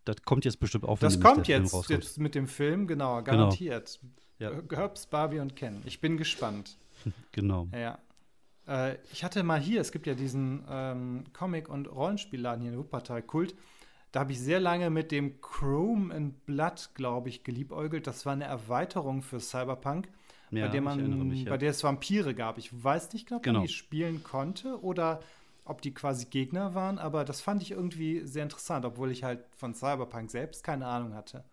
[0.04, 4.00] das kommt jetzt bestimmt auch, wenn Das kommt jetzt, jetzt mit dem Film, genau, garantiert.
[4.38, 4.50] Ja.
[4.52, 5.83] Äh, GURPS, Barbie und Ken.
[5.85, 6.76] Ich bin gespannt.
[7.33, 7.68] Genau.
[7.72, 7.98] Ja.
[8.66, 12.78] Äh, ich hatte mal hier, es gibt ja diesen ähm, Comic- und Rollenspielladen hier in
[12.78, 13.54] Wuppertal, Kult.
[14.11, 18.07] Da habe ich sehr lange mit dem Chrome and Blood, glaube ich, geliebäugelt.
[18.07, 20.09] Das war eine Erweiterung für Cyberpunk,
[20.51, 21.51] Ja, bei der man, mich, ja.
[21.51, 22.59] bei der es Vampire gab.
[22.59, 23.61] Ich weiß nicht, ob Genau.
[23.61, 25.21] man die spielen konnte oder
[25.65, 29.41] ob die quasi Gegner waren, aber das fand ich irgendwie sehr interessant, obwohl ich halt
[29.57, 31.45] von Cyberpunk selbst keine Ahnung hatte.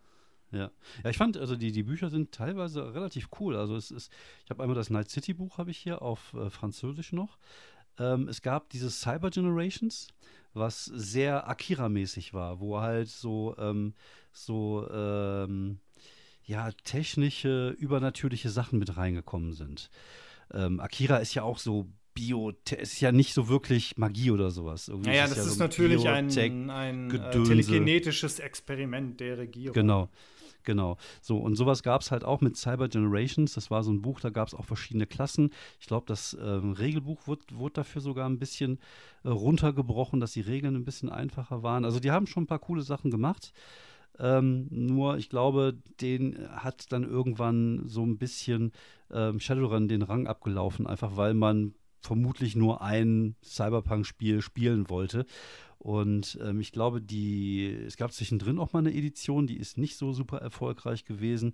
[0.52, 0.70] Ja.
[1.04, 3.56] ja, ich fand, also die, die Bücher sind teilweise relativ cool.
[3.56, 4.12] Also es ist,
[4.44, 7.36] ich habe einmal das Night City Buch habe ich hier auf äh, Französisch noch.
[7.98, 10.08] Ähm, es gab dieses Cyber Generations,
[10.54, 13.94] was sehr Akira-mäßig war, wo halt so, ähm,
[14.32, 15.78] so, ähm,
[16.46, 19.90] ja, technische, übernatürliche Sachen mit reingekommen sind.
[20.52, 24.88] Ähm, Akira ist ja auch so Bio, ist ja nicht so wirklich Magie oder sowas.
[24.88, 27.50] Irgendwie Naja, es das ja ist so natürlich ein, Biotech- ein äh, Gedönse.
[27.50, 29.74] telekinetisches Experiment der Regierung.
[29.74, 30.08] Genau,
[30.62, 30.96] genau.
[31.20, 33.52] So, und sowas gab es halt auch mit Cyber Generations.
[33.52, 35.50] Das war so ein Buch, da gab es auch verschiedene Klassen.
[35.78, 38.78] Ich glaube, das ähm, Regelbuch wurde, wurde dafür sogar ein bisschen
[39.24, 41.84] äh, runtergebrochen, dass die Regeln ein bisschen einfacher waren.
[41.84, 43.52] Also die haben schon ein paar coole Sachen gemacht.
[44.18, 48.72] Ähm, nur, ich glaube, den hat dann irgendwann so ein bisschen
[49.10, 55.26] ähm, Shadowrun den Rang abgelaufen, einfach weil man vermutlich nur ein Cyberpunk-Spiel spielen wollte.
[55.78, 59.96] Und ähm, ich glaube, die, es gab zwischendrin auch mal eine Edition, die ist nicht
[59.96, 61.52] so super erfolgreich gewesen.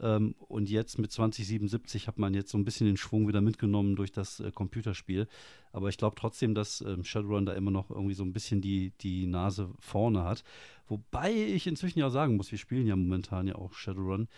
[0.00, 3.96] Ähm, und jetzt mit 2077 hat man jetzt so ein bisschen den Schwung wieder mitgenommen
[3.96, 5.26] durch das äh, Computerspiel.
[5.72, 8.92] Aber ich glaube trotzdem, dass ähm, Shadowrun da immer noch irgendwie so ein bisschen die,
[9.00, 10.44] die Nase vorne hat.
[10.88, 14.28] Wobei ich inzwischen ja sagen muss, wir spielen ja momentan ja auch Shadowrun.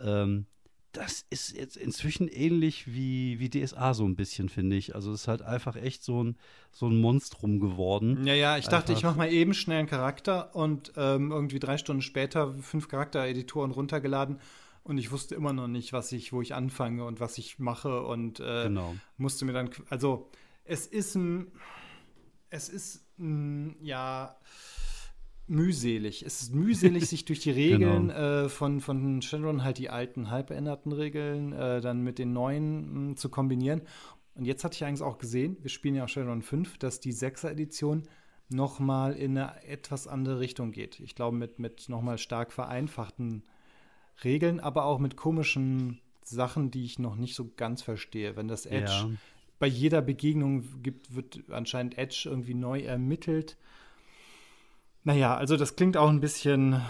[0.00, 0.46] Ähm,
[0.92, 4.94] das ist jetzt inzwischen ähnlich wie, wie DSA so ein bisschen, finde ich.
[4.94, 6.36] Also es ist halt einfach echt so ein,
[6.70, 8.26] so ein Monstrum geworden.
[8.26, 11.60] Ja, ja, ich dachte, ich Einfach- mache mal eben schnell einen Charakter und ähm, irgendwie
[11.60, 14.38] drei Stunden später fünf Charaktereditoren runtergeladen
[14.84, 18.02] und ich wusste immer noch nicht, was ich, wo ich anfange und was ich mache
[18.02, 18.94] und äh, Genau.
[19.16, 20.28] musste mir dann, also
[20.64, 21.52] es ist ein,
[22.50, 24.36] es ist ein, ja
[25.46, 26.22] mühselig.
[26.24, 28.44] Es ist mühselig, sich durch die Regeln Genau.
[28.44, 33.08] äh, von, von Shadowrun halt die alten, halb änderten Regeln äh, dann mit den neuen
[33.10, 33.82] mh, zu kombinieren.
[34.34, 37.12] Und jetzt hatte ich eigentlich auch gesehen, wir spielen ja auch Shadowrun 5, dass die
[37.12, 38.04] 6er Edition
[38.48, 41.00] noch mal in eine etwas andere Richtung geht.
[41.00, 43.44] Ich glaube, mit, mit noch mal stark vereinfachten
[44.24, 48.36] Regeln, aber auch mit komischen Sachen, die ich noch nicht so ganz verstehe.
[48.36, 49.10] Wenn das Edge Ja.
[49.58, 53.56] bei jeder Begegnung gibt, wird anscheinend Edge irgendwie neu ermittelt.
[55.04, 56.80] Naja, also das klingt auch ein bisschen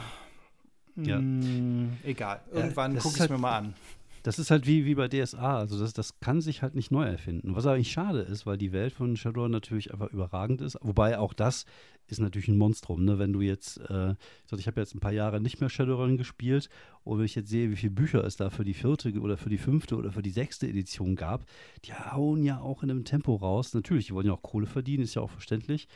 [0.96, 1.18] Ja.
[1.18, 2.42] mm, egal.
[2.52, 3.74] Ja, Irgendwann das gucke ich es halt- mir mal an.
[4.22, 5.58] Das ist halt wie, wie bei DSA.
[5.58, 7.56] Also das, das kann sich halt nicht neu erfinden.
[7.56, 10.78] Was eigentlich schade ist, weil die Welt von Shadowrun natürlich einfach überragend ist.
[10.80, 11.66] Wobei auch das
[12.06, 13.04] ist natürlich ein Monstrum.
[13.04, 13.18] Ne?
[13.18, 14.14] Wenn du jetzt, äh,
[14.56, 16.68] ich habe jetzt ein paar Jahre nicht mehr Shadowrun gespielt
[17.04, 19.50] und wenn ich jetzt sehe, wie viele Bücher es da für die vierte oder für
[19.50, 21.44] die fünfte oder für die sechste Edition gab,
[21.85, 23.74] die hauen ja auch in einem Tempo raus.
[23.74, 25.88] Natürlich, die wollen ja auch Kohle verdienen, ist ja auch verständlich.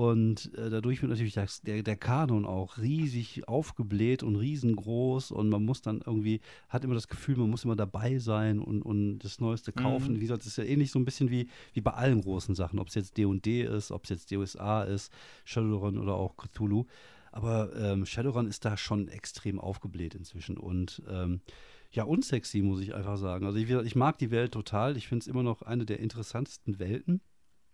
[0.00, 5.50] Und äh, dadurch wird natürlich das, der, der Kanon auch riesig aufgebläht und riesengroß und
[5.50, 9.18] man muss dann irgendwie, hat immer das Gefühl, man muss immer dabei sein und, und
[9.18, 10.14] das Neueste kaufen.
[10.14, 10.16] Mhm.
[10.16, 12.78] Wie gesagt, das ist ja ähnlich so ein bisschen wie, wie bei allen großen Sachen,
[12.78, 15.12] ob es jetzt D&D ist, ob es jetzt DSA ist,
[15.44, 16.86] Shadowrun oder auch Cthulhu.
[17.30, 21.42] Aber ähm, Shadowrun ist da schon extrem aufgebläht inzwischen und ähm,
[21.90, 23.44] ja, unsexy, muss ich einfach sagen.
[23.44, 24.96] Also ich, ich mag die Welt total.
[24.96, 27.20] Ich finde es immer noch eine der interessantesten Welten.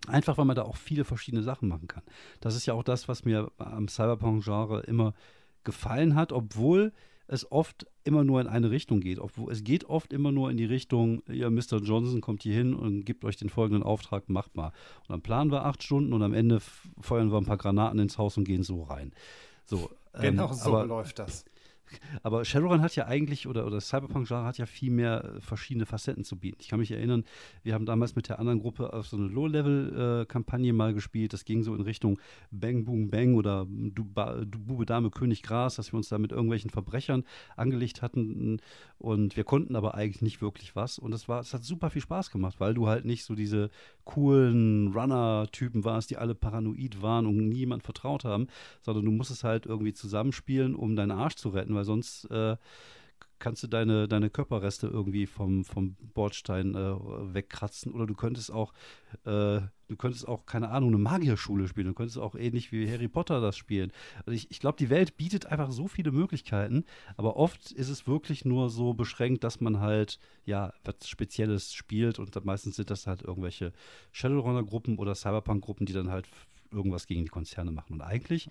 [0.07, 2.03] Einfach, weil man da auch viele verschiedene Sachen machen kann.
[2.41, 5.15] Das ist ja auch das, was mir am Cyberpunk-Genre immer
[5.65, 6.93] gefallen hat, obwohl
[7.29, 9.19] es oft immer nur in eine Richtung geht.
[9.19, 11.79] Obwohl, es geht oft immer nur in die Richtung, ja, Mr.
[11.83, 14.69] Johnson kommt hier hin und gibt euch den folgenden Auftrag, macht mal.
[15.01, 16.61] Und dann planen wir acht Stunden und am Ende
[17.01, 19.13] feuern wir ein paar Granaten ins Haus und gehen so rein.
[19.65, 21.45] So, genau ähm, so läuft das.
[22.22, 26.25] Aber Shadowrun hat ja eigentlich, oder, oder Cyberpunk-Genre hat ja viel mehr äh, verschiedene Facetten
[26.25, 26.59] zu bieten.
[26.61, 27.25] Ich kann mich erinnern,
[27.62, 31.33] wir haben damals mit der anderen Gruppe auf so eine Low-Level-Kampagne mal gespielt.
[31.33, 32.18] Das ging so in Richtung
[32.51, 36.33] Bang, Boom, Bang oder du, du Bube, Dame, König, Gras, dass wir uns da mit
[36.33, 37.25] irgendwelchen Verbrechern
[37.57, 38.61] angelegt hatten.
[38.99, 40.99] Und wir konnten aber eigentlich nicht wirklich was.
[40.99, 43.70] Und es hat super viel Spaß gemacht, weil du halt nicht so diese
[44.07, 48.47] coolen Runner-Typen warst, die alle paranoid waren und niemand vertraut haben,
[48.81, 52.57] sondern du musstest halt irgendwie zusammenspielen, um deinen Arsch zu retten weil sonst äh,
[53.38, 56.94] kannst du deine, deine Körperreste irgendwie vom, vom Bordstein äh,
[57.35, 57.92] wegkratzen.
[57.92, 58.72] Oder du könntest auch,
[59.25, 61.88] äh, du könntest auch, keine Ahnung, eine Magierschule spielen.
[61.88, 63.92] Du könntest auch ähnlich wie Harry Potter das spielen.
[64.25, 66.85] Also ich, ich glaube, die Welt bietet einfach so viele Möglichkeiten,
[67.16, 72.18] aber oft ist es wirklich nur so beschränkt, dass man halt, ja, was Spezielles spielt
[72.18, 73.72] und meistens sind das halt irgendwelche
[74.12, 76.27] Shadowrunner-Gruppen oder Cyberpunk-Gruppen, die dann halt
[76.70, 77.94] irgendwas gegen die Konzerne machen.
[77.94, 78.49] Und eigentlich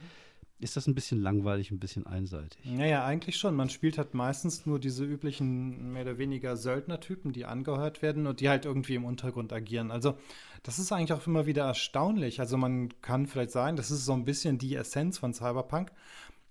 [0.59, 2.63] ist das ein bisschen langweilig, ein bisschen einseitig.
[2.65, 3.55] Naja, eigentlich schon.
[3.55, 8.39] Man spielt halt meistens nur diese üblichen, mehr oder weniger Söldnertypen, die angehört werden und
[8.39, 9.91] die halt irgendwie im Untergrund agieren.
[9.91, 10.17] Also,
[10.63, 12.39] das ist eigentlich auch immer wieder erstaunlich.
[12.39, 15.91] Also, man kann vielleicht sagen, das ist so ein bisschen die Essenz von Cyberpunk.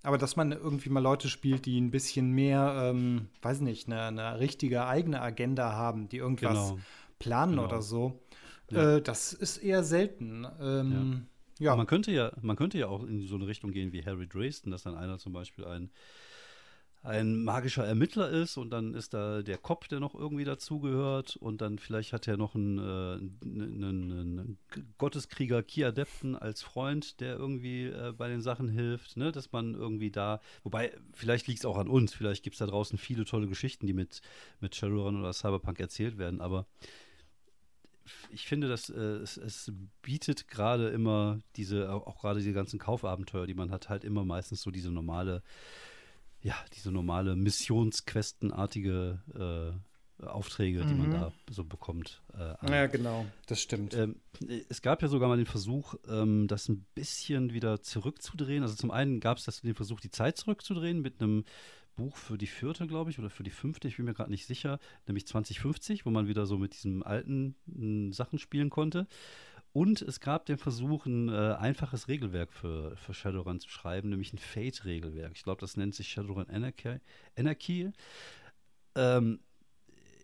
[0.03, 4.03] Aber dass man irgendwie mal Leute spielt, die ein bisschen mehr, ähm, weiß nicht, eine,
[4.03, 6.79] eine, richtige eigene Agenda haben, die irgendwas genau.
[7.19, 7.65] planen genau.
[7.65, 8.21] oder so,
[8.71, 8.97] ja.
[8.97, 10.47] äh, das ist eher selten.
[10.61, 11.34] Ähm, ja.
[11.59, 11.77] Ja.
[11.77, 14.71] Man könnte ja, man könnte ja auch in so eine Richtung gehen wie Harry Dresden,
[14.71, 15.91] dass dann einer zum Beispiel ein,
[17.03, 21.61] ein magischer Ermittler ist und dann ist da der Kopf, der noch irgendwie dazugehört und
[21.61, 22.83] dann vielleicht hat er noch einen, äh,
[23.45, 24.59] einen, einen
[24.97, 29.33] Gotteskrieger Ki-Adepten als Freund, der irgendwie äh, bei den Sachen hilft, ne?
[29.33, 32.67] dass man irgendwie da, wobei vielleicht liegt es auch an uns, vielleicht gibt es da
[32.67, 34.23] draußen viele tolle Geschichten, die mit,
[34.61, 36.67] mit Shadowrun oder Cyberpunk erzählt werden, aber
[38.31, 43.47] ich finde, dass äh, es, es, bietet gerade immer diese, auch gerade diese ganzen Kaufabenteuer,
[43.47, 45.43] die man hat, halt immer meistens so diese normale,
[46.43, 49.79] ja, diese normale Missionsquestenartige äh,
[50.23, 50.89] Aufträge, mhm.
[50.89, 51.13] die man mhm.
[51.13, 52.23] da so bekommt.
[52.39, 53.95] Äh, ja, genau, das stimmt.
[53.95, 54.17] Ähm,
[54.69, 58.63] es gab ja sogar mal den Versuch, ähm, das ein bisschen wieder zurückzudrehen.
[58.63, 61.45] Also zum einen gab es den Versuch, die Zeit zurückzudrehen mit einem
[61.97, 64.47] Buch für die vierte, glaube ich, oder für die fünfte, ich bin mir gerade nicht
[64.47, 69.07] sicher, nämlich 2050, wo man wieder so mit diesen alten äh, Sachen spielen konnte.
[69.73, 74.33] Und es gab den Versuch, ein äh, einfaches Regelwerk für, für Shadowrun zu schreiben, nämlich
[74.33, 75.33] ein Fate-Regelwerk.
[75.35, 77.01] Ich glaube, das nennt sich Shadowrun Anarchy.
[77.37, 77.91] Anarchy.
[78.95, 79.41] Ähm,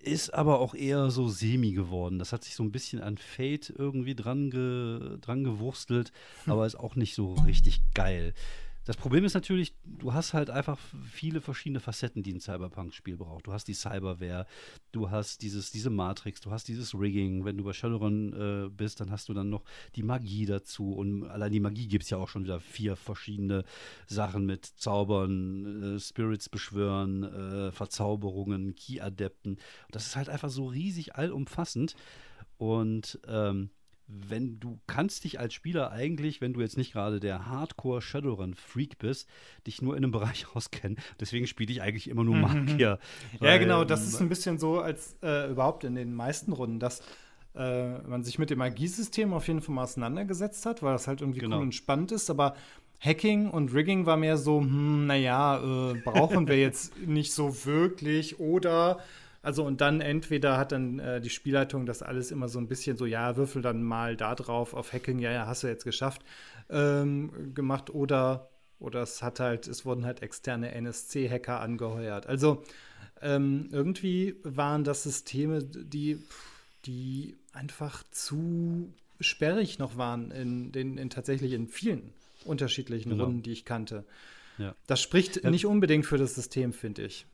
[0.03, 2.19] ist aber auch eher so semi geworden.
[2.19, 6.13] Das hat sich so ein bisschen an Fate irgendwie dran, ge, dran gewurstelt,
[6.45, 6.53] hm.
[6.53, 8.35] aber ist auch nicht so richtig geil.
[8.85, 13.47] Das Problem ist natürlich, du hast halt einfach viele verschiedene Facetten, die ein Cyberpunk-Spiel braucht.
[13.47, 14.47] Du hast die Cyberware,
[14.91, 17.45] du hast dieses, diese Matrix, du hast dieses Rigging.
[17.45, 19.65] Wenn du bei Shadowrun äh, bist, dann hast du dann noch
[19.97, 20.95] die Magie dazu.
[20.95, 23.65] Und allein die Magie gibt es ja auch schon wieder vier verschiedene
[24.07, 29.59] Sachen mit Zaubern, äh, Spirits beschwören, äh, Verzauberungen, Key-Adepten.
[29.91, 31.95] Das ist halt einfach so riesig allumfassend.
[32.57, 33.71] Und ähm,
[34.29, 38.55] wenn du kannst dich als Spieler eigentlich, wenn du jetzt nicht gerade der Hardcore Shadowrun
[38.55, 39.29] Freak bist,
[39.67, 40.99] dich nur in einem Bereich auskennen.
[41.21, 42.41] Deswegen spiele ich eigentlich immer nur mhm.
[42.43, 42.99] Magier.
[43.39, 43.47] Mhm.
[43.47, 47.03] ja, genau, das ist ein bisschen so, als äh, überhaupt in den meisten Runden, dass
[47.55, 51.21] äh, man sich mit dem Magiesystem auf jeden Fall mal auseinandergesetzt hat, weil das halt
[51.21, 51.57] irgendwie genau.
[51.57, 52.55] cool und spannend ist, aber
[53.01, 58.39] Hacking und Rigging war mehr so, hm, naja, äh, brauchen wir jetzt nicht so wirklich
[58.39, 59.01] oder
[59.43, 62.97] also und dann entweder hat dann äh, die Spielleitung das alles immer so ein bisschen
[62.97, 66.23] so, ja, würfel dann mal da drauf auf Hacking, ja, ja, hast du jetzt geschafft,
[66.69, 72.27] ähm, gemacht oder, oder es hat halt, es wurden halt externe NSC-Hacker angeheuert.
[72.27, 72.63] Also
[73.23, 76.23] ähm, irgendwie waren das Systeme, die,
[76.85, 82.13] die einfach zu sperrig noch waren in den in tatsächlich in vielen
[82.45, 83.25] unterschiedlichen genau.
[83.25, 84.05] Runden, die ich kannte.
[84.59, 84.75] Ja.
[84.87, 85.51] Das spricht ja.
[85.51, 87.27] nicht unbedingt für das System, finde ich.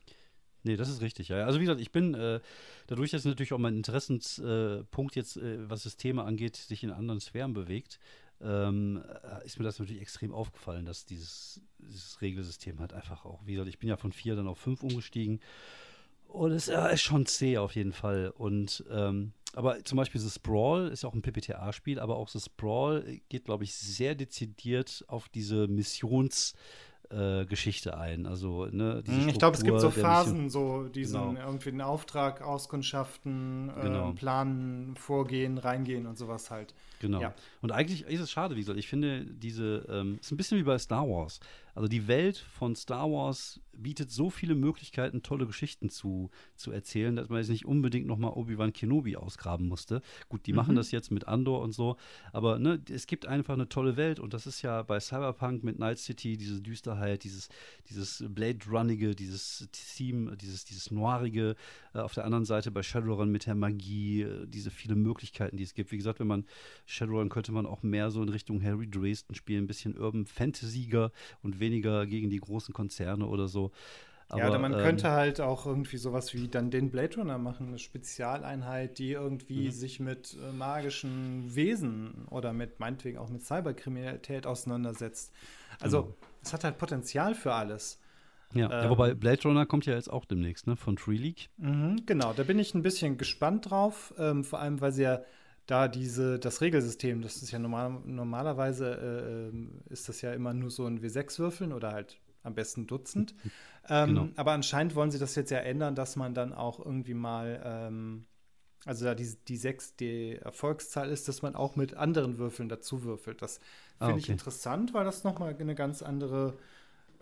[0.67, 1.29] Nee, das ist richtig.
[1.29, 1.45] Ja.
[1.45, 2.39] Also wie gesagt, ich bin äh,
[2.87, 6.91] dadurch, dass natürlich auch mein Interessenspunkt äh, jetzt, äh, was das Thema angeht, sich in
[6.91, 7.99] anderen Sphären bewegt,
[8.41, 13.45] ähm, äh, ist mir das natürlich extrem aufgefallen, dass dieses, dieses Regelsystem halt einfach auch,
[13.45, 15.39] wie gesagt, ich bin ja von vier dann auf fünf umgestiegen
[16.27, 18.33] und es ist schon zäh auf jeden Fall.
[18.35, 22.39] Und ähm, aber zum Beispiel The Sprawl ist ja auch ein PPTA-Spiel, aber auch The
[22.39, 26.53] Sprawl geht, glaube ich, sehr dezidiert auf diese Missions-
[27.09, 28.25] äh, Geschichte ein.
[28.25, 31.45] Also, ne, mhm, ich glaube, es gibt so Phasen, so diesen genau.
[31.45, 34.11] irgendwie einen Auftrag auskundschaften, äh, genau.
[34.11, 36.73] planen, vorgehen, reingehen und sowas halt.
[36.99, 37.21] Genau.
[37.21, 37.33] Ja.
[37.61, 40.63] Und eigentlich ist es schade, wie gesagt, ich finde diese, ähm, ist ein bisschen wie
[40.63, 41.39] bei Star Wars.
[41.77, 47.15] Also die Welt von Star Wars bietet so viele Möglichkeiten, tolle Geschichten zu, zu erzählen,
[47.15, 50.01] dass man jetzt nicht unbedingt nochmal Obi-Wan Kenobi ausgraben musste.
[50.27, 50.57] Gut, die mhm.
[50.57, 51.97] machen das jetzt mit Andor und so,
[52.33, 55.77] aber ne, es gibt einfach eine tolle Welt und das ist ja bei Cyberpunk mit
[55.77, 57.49] Night City diese Düsterheit, dieses,
[57.89, 61.55] dieses Blade Runnige, dieses Theme, dieses, dieses Noirige.
[61.93, 65.63] Äh, auf der anderen Seite bei Shadowrun mit der Magie, äh, diese viele Möglichkeiten, die
[65.63, 65.91] es gibt.
[65.91, 66.45] Wie gesagt, wenn man
[66.87, 70.87] Shadowrun könnte man auch mehr so in Richtung Harry Dresden spielen, ein bisschen Urban Fantasy
[71.43, 73.71] und weniger gegen die großen Konzerne oder so.
[74.29, 77.37] Aber, ja, oder man ähm, könnte halt auch irgendwie sowas wie dann den Blade Runner
[77.37, 79.71] machen, eine Spezialeinheit, die irgendwie mhm.
[79.71, 85.31] sich mit äh, magischen Wesen oder mit meinetwegen auch mit Cyberkriminalität auseinandersetzt.
[85.79, 86.13] Also mhm.
[86.43, 88.01] es hat halt Potenzial für alles.
[88.53, 90.75] Ja, ähm, ja, wobei Blade Runner kommt ja jetzt auch demnächst, ne?
[90.75, 91.49] Von Tree League.
[91.57, 95.21] Mhm, genau, da bin ich ein bisschen gespannt drauf, ähm, vor allem, weil sie ja
[95.67, 100.71] da diese, das Regelsystem, das ist ja normal, normalerweise äh, ist das ja immer nur
[100.71, 103.35] so ein W6-Würfeln oder halt am besten Dutzend.
[103.89, 104.29] Ähm, genau.
[104.35, 108.25] Aber anscheinend wollen sie das jetzt ja ändern, dass man dann auch irgendwie mal, ähm,
[108.85, 113.03] also da die, die 6 die Erfolgszahl ist, dass man auch mit anderen Würfeln dazu
[113.03, 113.41] würfelt.
[113.41, 114.19] Das ah, finde ah, okay.
[114.19, 116.57] ich interessant, weil das nochmal in eine ganz andere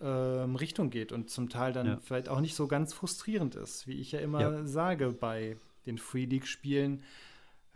[0.02, 2.00] ähm, Richtung geht und zum Teil dann ja.
[2.02, 4.66] vielleicht auch nicht so ganz frustrierend ist, wie ich ja immer ja.
[4.66, 7.04] sage bei den Free League-Spielen.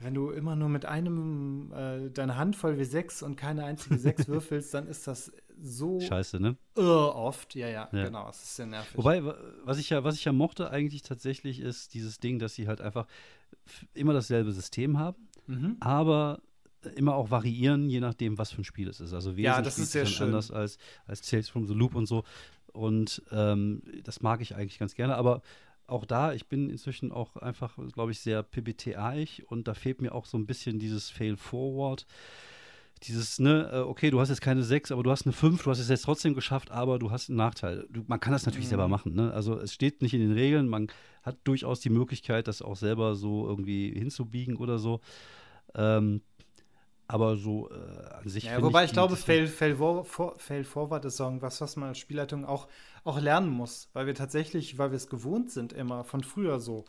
[0.02, 4.28] Wenn du immer nur mit einem äh, deine Handvoll wie sechs und keine einzige sechs
[4.30, 5.32] würfelst, dann ist das
[5.62, 6.56] so scheiße, ne?
[6.76, 7.54] oft.
[7.56, 8.30] Ja, ja, ja, genau.
[8.30, 8.98] Es ist sehr nervig.
[8.98, 9.22] Wobei,
[9.64, 12.80] was ich ja, was ich ja mochte eigentlich tatsächlich, ist dieses Ding, dass sie halt
[12.80, 13.08] einfach
[13.94, 15.78] immer dasselbe System haben, mhm.
[15.82, 16.40] aber
[16.96, 19.14] immer auch variieren, je nachdem, was für ein Spiel es ist.
[19.14, 20.28] Also Wesen ja, das ist sehr schön.
[20.28, 22.24] anders als, als Tales from the Loop und so.
[22.72, 25.16] Und ähm, das mag ich eigentlich ganz gerne.
[25.16, 25.42] Aber
[25.90, 30.14] auch da, ich bin inzwischen auch einfach, glaube ich, sehr PBTA-ig und da fehlt mir
[30.14, 32.06] auch so ein bisschen dieses Fail Forward.
[33.04, 35.72] Dieses, ne, äh, okay, du hast jetzt keine 6, aber du hast eine 5, du
[35.72, 37.88] hast es jetzt trotzdem geschafft, aber du hast einen Nachteil.
[37.90, 38.72] Du, man kann das natürlich mhm.
[38.72, 39.32] selber machen, ne?
[39.34, 40.88] Also es steht nicht in den Regeln, man
[41.24, 45.00] hat durchaus die Möglichkeit, das auch selber so irgendwie hinzubiegen oder so.
[45.76, 46.22] Ähm,
[47.10, 48.44] aber so äh, an sich.
[48.44, 51.98] Ja, wobei ich, ich glaube, Fail, Fail, for, Fail Forward ist was, was man als
[51.98, 52.68] Spielleitung auch,
[53.04, 56.86] auch lernen muss, weil wir tatsächlich, weil wir es gewohnt sind, immer von früher so.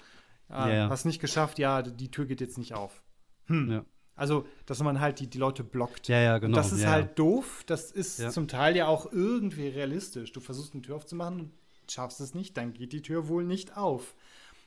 [0.50, 0.90] Ja, ja.
[0.90, 3.02] Hast nicht geschafft, ja, die Tür geht jetzt nicht auf.
[3.46, 3.70] Hm.
[3.72, 3.84] Ja.
[4.14, 6.08] Also, dass man halt die, die Leute blockt.
[6.08, 6.48] Ja, ja, genau.
[6.48, 7.64] Und das ist ja, halt doof.
[7.66, 10.32] Das ist zum Teil ja auch irgendwie realistisch.
[10.32, 11.52] Du versuchst eine Tür aufzumachen und
[11.90, 14.14] schaffst es nicht, dann geht die Tür wohl nicht auf.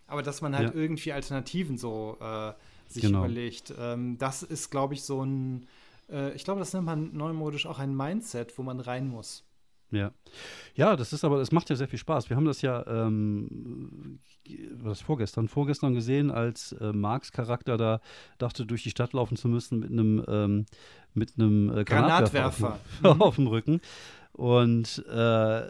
[0.07, 2.53] Aber dass man halt irgendwie Alternativen so äh,
[2.93, 3.19] sich genau.
[3.19, 3.73] überlegt.
[3.77, 5.67] Ähm, das ist, glaube ich, so ein,
[6.09, 9.43] äh, ich glaube, das nennt man neumodisch auch ein Mindset, wo man rein muss.
[9.91, 10.11] Ja.
[10.75, 12.29] Ja, das ist aber, es macht ja sehr viel Spaß.
[12.29, 14.19] Wir haben das ja, ähm,
[14.71, 18.01] was vorgestern, vorgestern gesehen, als äh, Marx Charakter da
[18.39, 20.65] dachte, durch die Stadt laufen zu müssen mit einem, ähm,
[21.13, 22.79] mit einem äh, Granatwerfer, Granatwerfer.
[23.03, 23.81] Auf, dem, auf dem Rücken.
[24.31, 25.61] Und äh,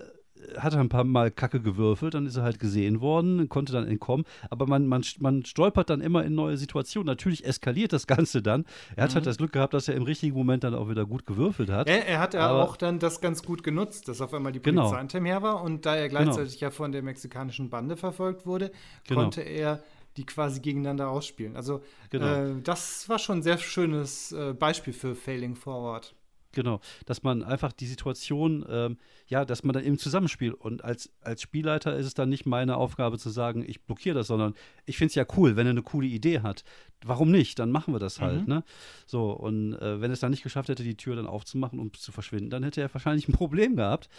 [0.57, 3.87] hat er ein paar Mal Kacke gewürfelt, dann ist er halt gesehen worden, konnte dann
[3.87, 4.25] entkommen.
[4.49, 7.07] Aber man, man, man stolpert dann immer in neue Situationen.
[7.07, 8.65] Natürlich eskaliert das Ganze dann.
[8.95, 9.15] Er hat mhm.
[9.15, 11.87] halt das Glück gehabt, dass er im richtigen Moment dann auch wieder gut gewürfelt hat.
[11.87, 14.81] Er, er hat ja auch dann das ganz gut genutzt, dass auf einmal die Polizei
[14.81, 14.97] genau.
[14.97, 15.63] hinter ihm her war.
[15.63, 16.21] Und da er genau.
[16.21, 16.69] gleichzeitig genau.
[16.69, 18.71] ja von der mexikanischen Bande verfolgt wurde,
[19.07, 19.21] genau.
[19.21, 19.83] konnte er
[20.17, 21.55] die quasi gegeneinander ausspielen.
[21.55, 22.25] Also genau.
[22.25, 26.13] äh, das war schon ein sehr schönes äh, Beispiel für Failing Forward.
[26.53, 30.53] Genau, dass man einfach die Situation, ähm, ja, dass man dann eben zusammenspielt.
[30.53, 34.27] Und als, als Spielleiter ist es dann nicht meine Aufgabe zu sagen, ich blockiere das,
[34.27, 34.53] sondern
[34.85, 36.63] ich finde es ja cool, wenn er eine coole Idee hat.
[37.03, 37.57] Warum nicht?
[37.59, 38.53] Dann machen wir das halt, mhm.
[38.53, 38.63] ne?
[39.07, 42.11] So, und äh, wenn es dann nicht geschafft hätte, die Tür dann aufzumachen und zu
[42.11, 44.09] verschwinden, dann hätte er wahrscheinlich ein Problem gehabt.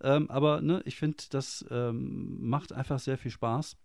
[0.00, 3.76] Ähm, aber ne, ich finde, das ähm, macht einfach sehr viel Spaß.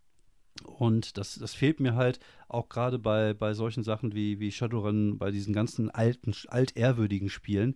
[0.63, 5.17] Und das, das fehlt mir halt auch gerade bei, bei solchen Sachen wie, wie Shadowrun,
[5.17, 7.76] bei diesen ganzen alten, altehrwürdigen Spielen.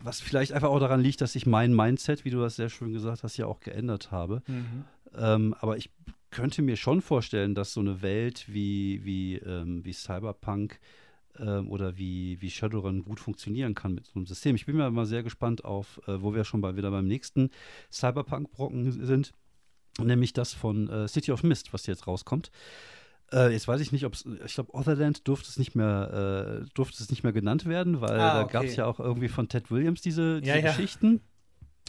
[0.00, 2.92] Was vielleicht einfach auch daran liegt, dass ich mein Mindset, wie du das sehr schön
[2.92, 4.42] gesagt hast, ja auch geändert habe.
[4.46, 4.84] Mhm.
[5.14, 5.90] Ähm, aber ich
[6.30, 10.80] könnte mir schon vorstellen, dass so eine Welt wie, wie, ähm, wie Cyberpunk
[11.38, 14.56] ähm, oder wie, wie Shadowrun gut funktionieren kann mit so einem System.
[14.56, 17.50] Ich bin mir mal sehr gespannt auf, äh, wo wir schon bei, wieder beim nächsten
[17.90, 19.32] Cyberpunk-Brocken sind
[20.00, 22.50] nämlich das von äh, City of Mist, was jetzt rauskommt.
[23.32, 26.66] Äh, jetzt weiß ich nicht, ob es, ich glaube, Otherland durfte es nicht mehr, äh,
[26.74, 28.52] durfte es nicht mehr genannt werden, weil ah, okay.
[28.52, 31.20] da gab es ja auch irgendwie von Ted Williams diese, diese ja, Geschichten.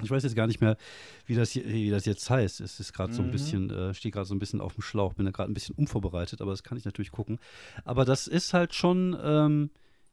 [0.02, 0.76] Ich weiß jetzt gar nicht mehr,
[1.28, 2.62] wie das, wie das jetzt heißt.
[2.62, 3.32] Es ist gerade so ein Mhm.
[3.32, 5.76] bisschen, äh, stehe gerade so ein bisschen auf dem Schlauch, bin da gerade ein bisschen
[5.76, 7.38] unvorbereitet, aber das kann ich natürlich gucken.
[7.84, 9.70] Aber das ist halt schon, ähm,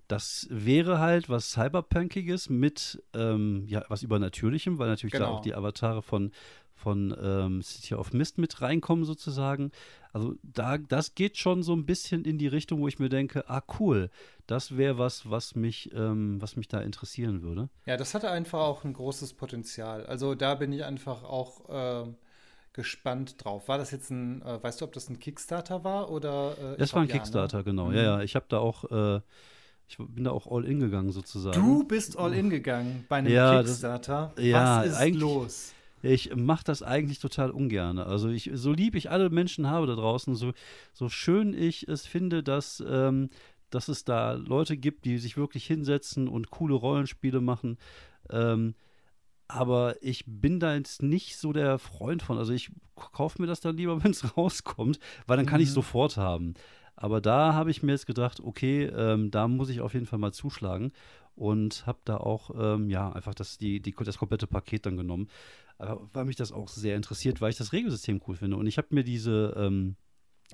[0.07, 5.31] das wäre halt was Cyberpunkiges mit ähm, ja, was Übernatürlichem, weil natürlich da Genau.
[5.37, 6.33] auch die Avatare von,
[6.83, 9.71] von ähm, City of Mist mit reinkommen, sozusagen.
[10.13, 13.49] Also da, das geht schon so ein bisschen in die Richtung, wo ich mir denke,
[13.49, 14.11] ah cool,
[14.47, 17.69] das wäre was, was mich, ähm, was mich da interessieren würde.
[17.87, 20.05] Ja, das hatte einfach auch ein großes Potenzial.
[20.07, 22.17] Also da bin ich einfach auch ähm,
[22.73, 23.69] gespannt drauf.
[23.69, 26.57] War das jetzt ein, äh, weißt du, ob das ein Kickstarter war oder?
[26.75, 27.65] Äh, Das war ein ja, Kickstarter, ne?
[27.65, 27.87] genau.
[27.89, 27.95] Mhm.
[27.97, 29.21] Ja, ja, ich habe da auch, äh,
[29.89, 31.61] ich bin da auch all in gegangen sozusagen.
[31.61, 34.33] Du bist all in gegangen bei einem Ja, das- Kickstarter.
[34.39, 35.73] ja, Was ist eigentlich- los?
[36.03, 37.99] Ich mache das eigentlich total ungern.
[37.99, 40.53] Also ich, so lieb ich alle Menschen habe da draußen, so,
[40.93, 43.29] so schön ich es finde, dass, ähm,
[43.71, 47.79] dass es da Leute gibt, die sich wirklich hinsetzen und coole Rollenspiele machen.
[48.31, 48.75] Ähm,
[49.49, 52.39] aber ich bin da jetzt nicht so der Freund von.
[52.39, 55.75] Also ich kaufe mir das dann lieber, wenn es rauskommt, weil dann kann ich es
[55.75, 55.81] Mhm.
[55.83, 56.55] sofort haben.
[56.97, 60.19] Aber da habe ich mir jetzt gedacht, okay, ähm, da muss ich auf jeden Fall
[60.19, 60.93] mal zuschlagen
[61.35, 65.29] und habe da auch, ähm, ja, einfach das, die, die, das komplette Paket dann genommen.
[65.79, 68.57] Aber weil mich das auch sehr interessiert, weil ich das Regelsystem cool finde.
[68.57, 69.97] Und ich habe mir diese, ähm,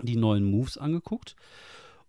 [0.03, 1.37] die neuen Moves angeguckt.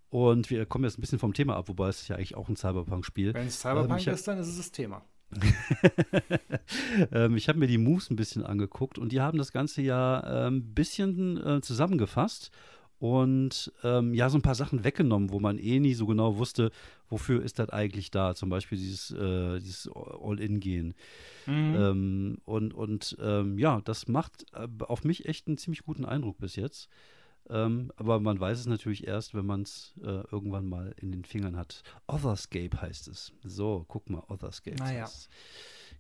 [0.09, 2.47] Und wir kommen jetzt ein bisschen vom Thema ab, wobei es ist ja eigentlich auch
[2.47, 3.33] ein Cyberpunk-Spiel.
[3.33, 5.03] Wenn es Cyberpunk Ähm, ist, dann ist es das Thema.
[7.11, 10.21] ähm, ich habe mir die Moves ein bisschen angeguckt und die haben das Ganze ja
[10.21, 12.51] ein ähm, bisschen äh, zusammengefasst
[12.99, 16.71] und ähm, ja, so ein paar Sachen weggenommen, wo man eh nie so genau wusste,
[17.09, 18.33] wofür ist das eigentlich da.
[18.33, 20.95] Zum Beispiel dieses, äh, dieses All-In-Gehen.
[21.45, 21.75] Mhm.
[21.75, 26.39] Ähm, und und ähm, ja, das macht äh, auf mich echt einen ziemlich guten Eindruck
[26.39, 26.89] bis jetzt.
[27.49, 31.23] Ähm, aber man weiß es natürlich erst, wenn man es äh, irgendwann mal in den
[31.23, 31.81] Fingern hat.
[32.07, 33.31] Otherscape heißt es.
[33.43, 34.77] So, guck mal, Otherscape.
[34.77, 35.03] Naja.
[35.03, 35.29] heißt.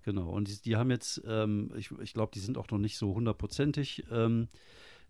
[0.03, 2.97] Genau, und die, die haben jetzt, ähm, ich, ich glaube, die sind auch noch nicht
[2.97, 4.47] so hundertprozentig ähm,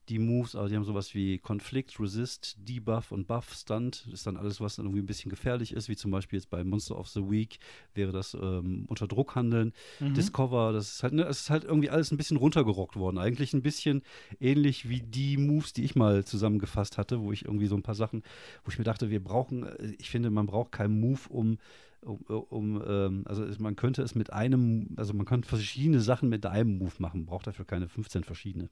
[0.10, 4.04] die Moves, aber die haben sowas wie Konflikt, Resist, Debuff und Buff, Stunt.
[4.06, 6.50] Das ist dann alles, was dann irgendwie ein bisschen gefährlich ist, wie zum Beispiel jetzt
[6.50, 7.60] bei Monster of the Week
[7.94, 9.74] wäre das ähm, unter Druck handeln.
[10.00, 10.14] Mhm.
[10.14, 13.18] Discover, das ist halt, ne, es ist halt irgendwie alles ein bisschen runtergerockt worden.
[13.18, 14.02] Eigentlich ein bisschen
[14.40, 17.96] ähnlich wie die Moves, die ich mal zusammengefasst hatte, wo ich irgendwie so ein paar
[17.96, 18.24] Sachen,
[18.64, 21.58] wo ich mir dachte, wir brauchen, äh, ich finde, man braucht keinen Move, um
[22.02, 26.46] um, um ähm, also man könnte es mit einem, also man könnte verschiedene Sachen mit
[26.46, 28.70] einem Move machen, braucht dafür keine 15 verschiedene.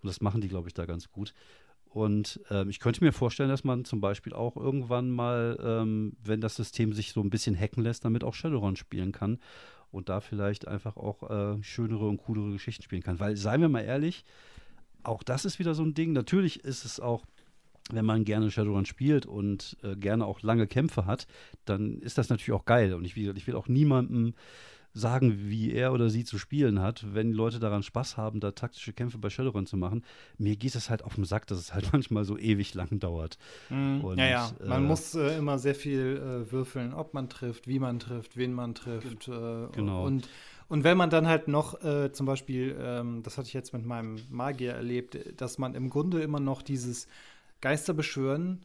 [0.00, 1.34] Und das machen die, glaube ich, da ganz gut.
[1.90, 6.40] Und ähm, ich könnte mir vorstellen, dass man zum Beispiel auch irgendwann mal, ähm, wenn
[6.40, 9.38] das System sich so ein bisschen hacken lässt, damit auch Shadowrun spielen kann
[9.90, 13.20] und da vielleicht einfach auch äh, schönere und coolere Geschichten spielen kann.
[13.20, 14.24] Weil, seien wir mal ehrlich,
[15.02, 16.12] auch das ist wieder so ein Ding.
[16.12, 17.24] Natürlich ist es auch,
[17.92, 21.26] wenn man gerne Shadowrun spielt und äh, gerne auch lange Kämpfe hat,
[21.64, 22.94] dann ist das natürlich auch geil.
[22.94, 24.34] Und ich, gesagt, ich will auch niemandem
[24.94, 28.92] sagen, wie er oder sie zu spielen hat, wenn Leute daran Spaß haben, da taktische
[28.92, 30.04] Kämpfe bei Shadowrun zu machen.
[30.38, 33.38] Mir geht es halt auf den Sack, dass es halt manchmal so ewig lang dauert.
[33.70, 34.00] Mhm.
[34.02, 34.52] Und, ja, ja.
[34.64, 38.36] Man äh, muss äh, immer sehr viel äh, würfeln, ob man trifft, wie man trifft,
[38.36, 39.28] wen man trifft.
[39.28, 40.04] Äh, Genau.
[40.04, 40.28] Und,
[40.68, 43.86] und wenn man dann halt noch äh, zum Beispiel, ähm, das hatte ich jetzt mit
[43.86, 47.06] meinem Magier erlebt, dass man im Grunde immer noch dieses
[47.60, 48.64] Geister beschwören,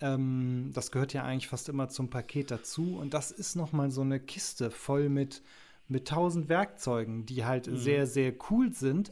[0.00, 2.96] ähm, das gehört ja eigentlich fast immer zum Paket dazu.
[2.96, 5.42] Und das ist noch mal so eine Kiste voll mit,
[5.88, 7.76] mit tausend Werkzeugen, die halt Mhm.
[7.76, 9.10] sehr, sehr cool sind.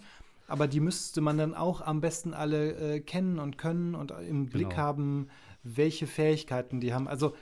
[0.48, 4.46] Aber die müsste man dann auch am besten alle äh, kennen und können und im
[4.46, 4.76] Blick Genau.
[4.80, 5.28] haben,
[5.64, 7.08] welche Fähigkeiten die haben.
[7.08, 7.34] Also,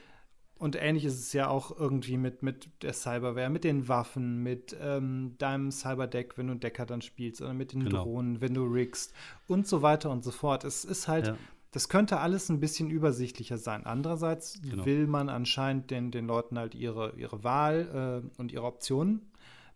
[0.56, 4.74] und ähnlich ist es ja auch irgendwie mit, mit der Cyberware, mit den Waffen, mit
[4.80, 8.04] ähm, deinem Cyberdeck, wenn du einen Decker dann spielst, oder mit den Genau.
[8.04, 9.12] Drohnen, wenn du riggst
[9.48, 10.64] und so weiter und so fort.
[10.64, 11.36] Es ist halt, Ja.
[11.74, 13.84] Das könnte alles ein bisschen übersichtlicher sein.
[13.84, 14.86] Andererseits Genau.
[14.86, 19.22] will man anscheinend den, den Leuten halt ihre, ihre Wahl äh, und ihre Optionen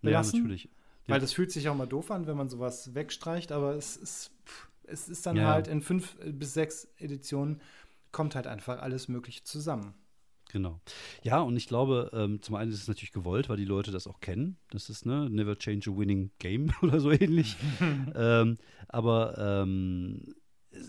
[0.02, 0.42] Ja, belassen.
[0.42, 0.68] natürlich.
[1.08, 4.30] Weil das fühlt sich auch mal doof an, wenn man sowas wegstreicht, aber es ist,
[4.84, 5.48] es ist dann Ja.
[5.48, 7.60] halt in fünf bis sechs Editionen
[8.12, 9.94] kommt halt einfach alles Mögliche zusammen.
[10.50, 10.80] Genau.
[11.24, 14.06] Ja, und ich glaube, ähm, zum einen ist es natürlich gewollt, weil die Leute das
[14.06, 14.56] auch kennen.
[14.70, 17.56] Das ist, ne, never change a winning game oder so ähnlich.
[18.14, 20.22] ähm, aber ähm,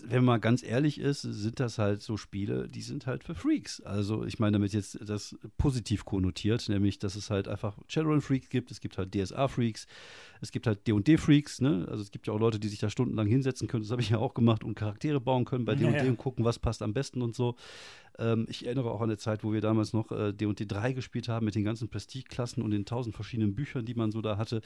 [0.04, 3.80] wenn man ganz ehrlich ist, sind das halt so Spiele, die sind halt für Freaks.
[3.80, 8.70] Also ich meine damit jetzt das positiv konnotiert, nämlich, dass es halt einfach Shadowrun-Freaks gibt,
[8.70, 9.86] es gibt halt DSA-Freaks,
[10.40, 11.86] es gibt halt D&D-Freaks, ne?
[11.90, 14.10] Also es gibt ja auch Leute, die sich da stundenlang hinsetzen können, das habe ich
[14.10, 16.10] ja auch gemacht und Charaktere bauen können bei D&D Ja, ja.
[16.10, 17.56] und gucken, was passt am besten und so.
[18.18, 21.28] Ähm, ich erinnere auch an eine Zeit, wo wir damals noch äh, D&D 3 gespielt
[21.28, 24.60] haben mit den ganzen Prestige-Klassen und den tausend verschiedenen Büchern, die man so da hatte.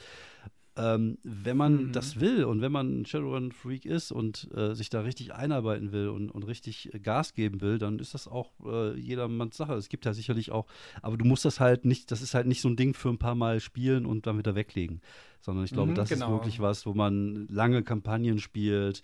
[0.77, 1.91] Ähm, wenn man Mhm.
[1.93, 6.09] das will und wenn man ein Shadowrun-Freak ist und äh, sich da richtig einarbeiten will
[6.09, 9.75] und, und richtig Gas geben will, dann ist das auch äh, jedermanns Sache.
[9.75, 10.65] Es gibt ja sicherlich auch,
[11.01, 13.17] aber du musst das halt nicht, das ist halt nicht so ein Ding für ein
[13.17, 14.99] paar Mal spielen und dann wieder weglegen.
[15.39, 16.25] Sondern ich glaube, Mhm, das genau.
[16.25, 19.01] ist wirklich was, wo man lange Kampagnen spielt.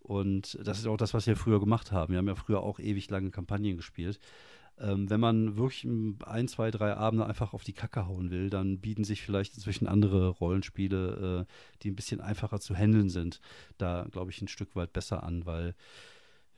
[0.00, 2.12] Und das ist auch das, was wir früher gemacht haben.
[2.12, 4.18] Wir haben ja früher auch ewig lange Kampagnen gespielt.
[4.78, 8.80] Ähm, wenn man wirklich ein, zwei, drei Abende einfach auf die Kacke hauen will, dann
[8.80, 11.52] bieten sich vielleicht inzwischen andere Rollenspiele, äh,
[11.82, 13.40] die ein bisschen einfacher zu handeln sind,
[13.78, 15.74] da, glaube ich, ein Stück weit besser an, weil,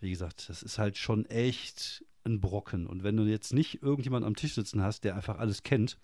[0.00, 2.86] wie gesagt, das ist halt schon echt ein Brocken.
[2.86, 5.98] Und wenn du jetzt nicht irgendjemand am Tisch sitzen hast, der einfach alles kennt,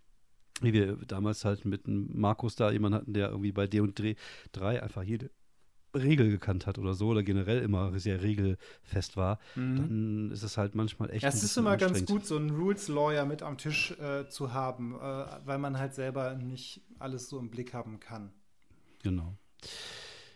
[0.60, 4.00] wie wir damals halt mit Markus da jemanden hatten, der irgendwie bei D und
[4.52, 5.30] 3 einfach jede
[5.95, 9.76] Regel gekannt hat oder so oder generell immer sehr regelfest war, Mhm.
[9.76, 13.24] dann ist es halt manchmal echt Ja, es ist immer ganz gut, so einen Rules-Lawyer
[13.26, 14.99] mit am Tisch äh, zu haben, äh,
[15.45, 18.32] weil man halt selber nicht alles so im Blick haben kann.
[19.03, 19.36] Genau.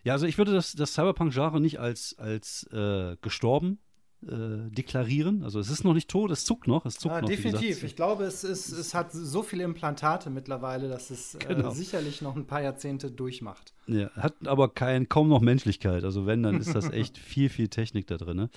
[0.05, 3.79] Ja, also ich würde das, das Cyberpunk-Genre nicht als, als äh, gestorben
[4.23, 5.43] äh, deklarieren.
[5.43, 7.29] Also es ist noch nicht tot, es zuckt noch, es zuckt Ja, noch.
[7.29, 7.83] definitiv.
[7.85, 11.71] Ich glaube, es, ist, es hat so viele Implantate mittlerweile, dass es Genau.
[11.71, 13.75] äh, sicherlich noch ein paar Jahrzehnte durchmacht.
[13.87, 16.05] Ja, hat aber kein, kaum noch Menschlichkeit.
[16.05, 18.49] Also wenn, dann ist das echt viel, viel Technik da drin.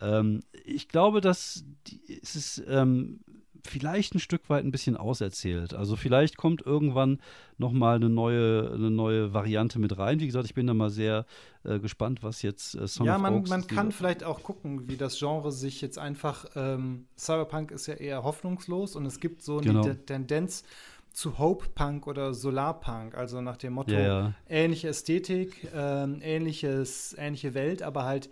[0.00, 3.20] Ähm, ich glaube, dass die, es ist ähm,
[3.66, 5.74] vielleicht ein Stück weit ein bisschen auserzählt.
[5.74, 7.18] Also vielleicht kommt irgendwann
[7.58, 10.20] noch mal eine neue, eine neue Variante mit rein.
[10.20, 11.24] Wie gesagt, ich bin da mal sehr
[11.64, 14.96] äh, gespannt, was jetzt äh, Song ja, man, Oaks man kann vielleicht auch gucken, wie
[14.96, 16.46] das Genre sich jetzt einfach.
[16.56, 19.82] Ähm, Cyberpunk ist ja eher hoffnungslos und es gibt so Genau.
[19.82, 20.64] eine Te- Tendenz
[21.12, 24.34] zu Hope Punk oder Solarpunk, also nach dem Motto Ja, ja.
[24.48, 28.30] ähnliche Ästhetik, ähm, ähnliches, ähnliche Welt, aber halt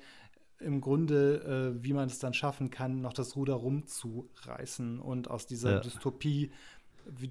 [0.64, 5.46] im Grunde, äh, wie man es dann schaffen kann, noch das Ruder rumzureißen und aus
[5.46, 5.80] dieser Ja.
[5.80, 6.50] Dystopie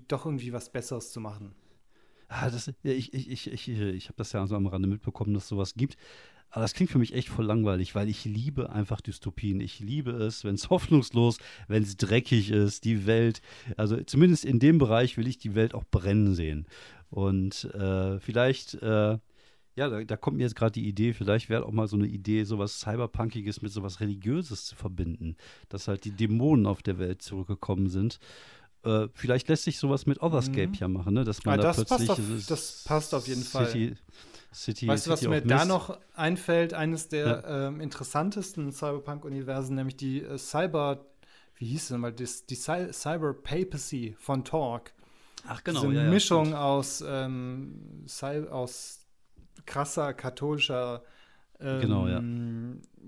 [0.08, 1.56] doch irgendwie was Besseres zu machen.
[2.28, 5.34] Ah, das, ja, ich ich, ich, ich, ich habe das ja so am Rande mitbekommen,
[5.34, 5.98] dass es sowas gibt.
[6.50, 9.62] Aber das klingt für mich echt voll langweilig, weil ich liebe einfach Dystopien.
[9.62, 13.42] Ich liebe es, wenn es hoffnungslos, wenn es dreckig ist, die Welt.
[13.78, 16.68] Also zumindest in dem Bereich will ich die Welt auch brennen sehen.
[17.10, 19.18] Und äh, vielleicht, äh,
[19.76, 22.08] ja, da, da kommt mir jetzt gerade die Idee, vielleicht wäre auch mal so eine
[22.08, 25.36] Idee, sowas Cyberpunkiges mit sowas Religiöses zu verbinden.
[25.70, 28.20] Dass halt die Dämonen auf der Welt zurückgekommen sind.
[28.84, 30.74] Äh, vielleicht lässt sich sowas mit Otherscape Mhm.
[30.74, 31.24] ja machen, ne?
[31.24, 32.10] Dass man Ah, da das passt plötzlich.
[32.10, 33.68] auf- es ist das passt auf jeden Fall.
[33.68, 33.96] City,
[34.54, 36.74] City, Weißt du, was City mir da noch einfällt?
[36.74, 41.06] Eines der ähm, interessantesten Cyberpunk-Universen, nämlich die äh, Cyber,
[41.58, 44.92] wie hieß es denn mal, das, die Cy Cyber Papacy von Torque.
[45.48, 46.58] Ach genau, Diese ja, ja, Mischung stimmt.
[46.58, 48.06] aus, ähm,
[48.50, 49.01] aus
[49.66, 51.04] krasser katholischer
[51.62, 52.24] ähm, Genau, ja.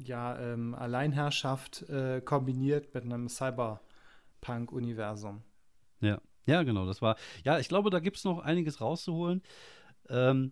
[0.06, 5.41] ja, ähm, Alleinherrschaft äh, kombiniert mit einem Cyberpunk-Universum.
[6.01, 6.22] Ja.
[6.45, 7.18] ja, genau, das war.
[7.43, 9.41] Ja, ich glaube, da gibt es noch einiges rauszuholen.
[10.10, 10.51] Ähm,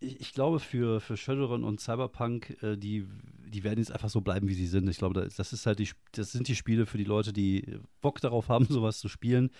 [0.00, 3.08] ich, ich glaube, für, für Shadowrun und Cyberpunk, äh, die,
[3.48, 4.86] die werden jetzt einfach so bleiben, wie sie sind.
[4.88, 8.20] Ich glaube, das, ist halt die, das sind die Spiele für die Leute, die Bock
[8.20, 9.50] darauf haben, sowas zu spielen.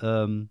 [0.00, 0.50] Ähm,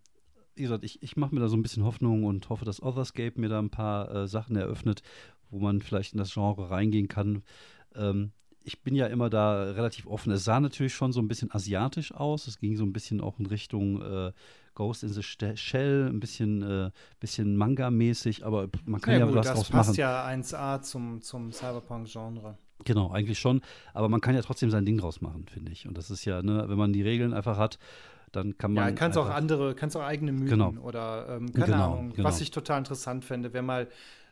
[0.57, 3.39] wie gesagt, ich, ich mache mir da so ein bisschen Hoffnung und hoffe, dass Otherscape
[3.39, 5.01] mir da ein paar äh, Sachen eröffnet,
[5.49, 7.43] wo man vielleicht in das Genre reingehen kann.
[7.95, 8.31] Ähm,
[8.63, 10.31] ich bin ja immer da relativ offen.
[10.31, 12.47] Es sah natürlich schon so ein bisschen asiatisch aus.
[12.47, 14.33] Es ging so ein bisschen auch in Richtung äh,
[14.75, 19.47] Ghost in the Shell, ein bisschen, äh, bisschen Manga-mäßig, aber man kann ja, gut, was
[19.47, 19.99] das draus passt machen.
[19.99, 22.57] ja 1A zum, zum Cyberpunk-Genre.
[22.83, 23.61] Genau, eigentlich schon.
[23.93, 25.87] Aber man kann ja trotzdem sein Ding draus machen, finde ich.
[25.87, 27.79] Und das ist ja, ne, wenn man die Regeln einfach hat,
[28.37, 28.85] dann kann man.
[28.89, 30.69] Ja, kannst auch andere, kannst auch eigene Mythen Genau.
[30.81, 32.13] oder ähm, keine Genau, Ahnung.
[32.13, 32.27] genau.
[32.27, 33.87] Was ich total interessant fände, wäre mal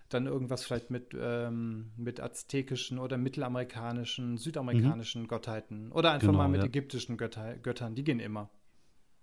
[0.09, 5.91] dann irgendwas vielleicht mit, ähm, mit aztekischen oder mittelamerikanischen, südamerikanischen Gottheiten.
[5.91, 6.31] Oder einfach Mhm.
[6.33, 6.67] Genau, mal mit ja.
[6.67, 8.49] ägyptischen Götter, Göttern, die gehen immer.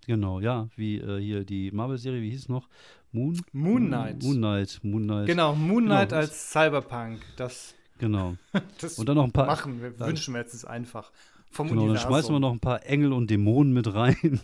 [0.07, 2.69] Genau, ja, wie äh, hier die Marvel-Serie, wie hieß es noch?
[3.13, 3.41] Moon?
[3.53, 4.23] Moon Knight.
[4.25, 5.27] Moon Knight, Moon Knight.
[5.27, 6.21] Genau, Moon Knight Genau.
[6.21, 7.21] als Cyberpunk.
[7.37, 8.35] Das, Genau.
[8.81, 9.47] das Und dann noch ein paar.
[9.47, 11.13] machen wir, dann- wünschen wir jetzt ist einfach.
[11.53, 12.11] Vom Genau, dann Universum.
[12.11, 14.41] schmeißen wir noch ein paar Engel und Dämonen mit rein.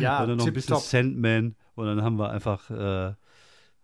[0.00, 0.82] Ja, und dann noch ein bisschen tipptopp.
[0.88, 1.56] Sandman.
[1.74, 3.14] Und dann haben wir einfach, äh,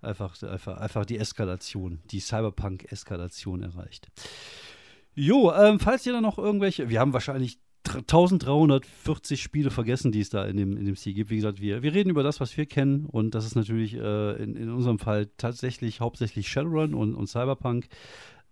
[0.01, 4.09] einfach, einfach, einfach die Eskalation, die Cyberpunk-Eskalation erreicht.
[5.15, 10.21] Jo, ähm, falls ihr da noch irgendwelche, wir haben wahrscheinlich dr- 1340 Spiele vergessen, die
[10.21, 11.31] es da in dem, in dem Spiel gibt.
[11.31, 13.07] Wie gesagt, wir, wir reden über das, was wir kennen.
[13.07, 17.87] Und das ist natürlich äh, in, in unserem Fall tatsächlich hauptsächlich Shadowrun und, und Cyberpunk.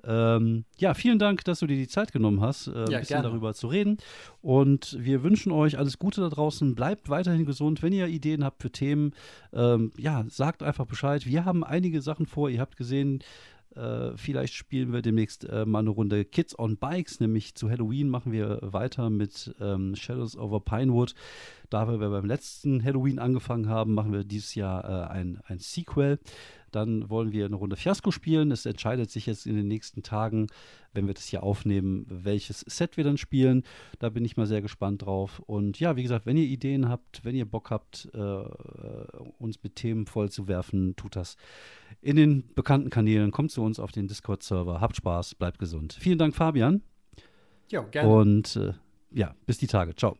[0.04, 3.16] Ähm, ja, vielen Dank, dass du dir die Zeit genommen hast, äh, ein Ja, bisschen
[3.16, 3.28] gerne.
[3.28, 3.98] darüber zu reden.
[4.40, 6.74] Und wir wünschen euch alles Gute da draußen.
[6.74, 7.82] Bleibt weiterhin gesund.
[7.82, 9.12] Wenn ihr Ideen habt für Themen,
[9.52, 11.26] ähm, ja, sagt einfach Bescheid.
[11.26, 12.50] Wir haben einige Sachen vor.
[12.50, 13.20] Ihr habt gesehen,
[13.76, 18.08] äh, vielleicht spielen wir demnächst äh, mal eine Runde Kids on Bikes, nämlich zu Halloween
[18.08, 21.14] machen wir weiter mit ähm, Shadows over Pinewood.
[21.72, 26.18] Da wir beim letzten Halloween angefangen haben, machen wir dieses Jahr äh, ein, ein Sequel.
[26.70, 28.50] dann wollen wir eine Runde Fiasko spielen.
[28.50, 30.48] Es entscheidet sich jetzt in den nächsten Tagen,
[30.92, 33.62] wenn wir das hier aufnehmen, welches Set wir dann spielen.
[34.00, 35.40] Da bin ich mal sehr gespannt drauf.
[35.46, 38.18] Und ja, wie gesagt, wenn ihr Ideen habt, wenn ihr Bock habt, äh,
[39.38, 41.36] uns mit Themen voll zu werfen, tut das
[42.02, 43.30] in den bekannten Kanälen.
[43.30, 44.80] Kommt zu uns auf den Discord-Server.
[44.80, 45.96] Habt Spaß, bleibt gesund.
[45.98, 46.82] Vielen Dank, Fabian.
[47.70, 48.08] Ja, gerne.
[48.10, 48.74] Und äh,
[49.10, 49.94] ja, bis die Tage.
[49.96, 50.18] Ciao.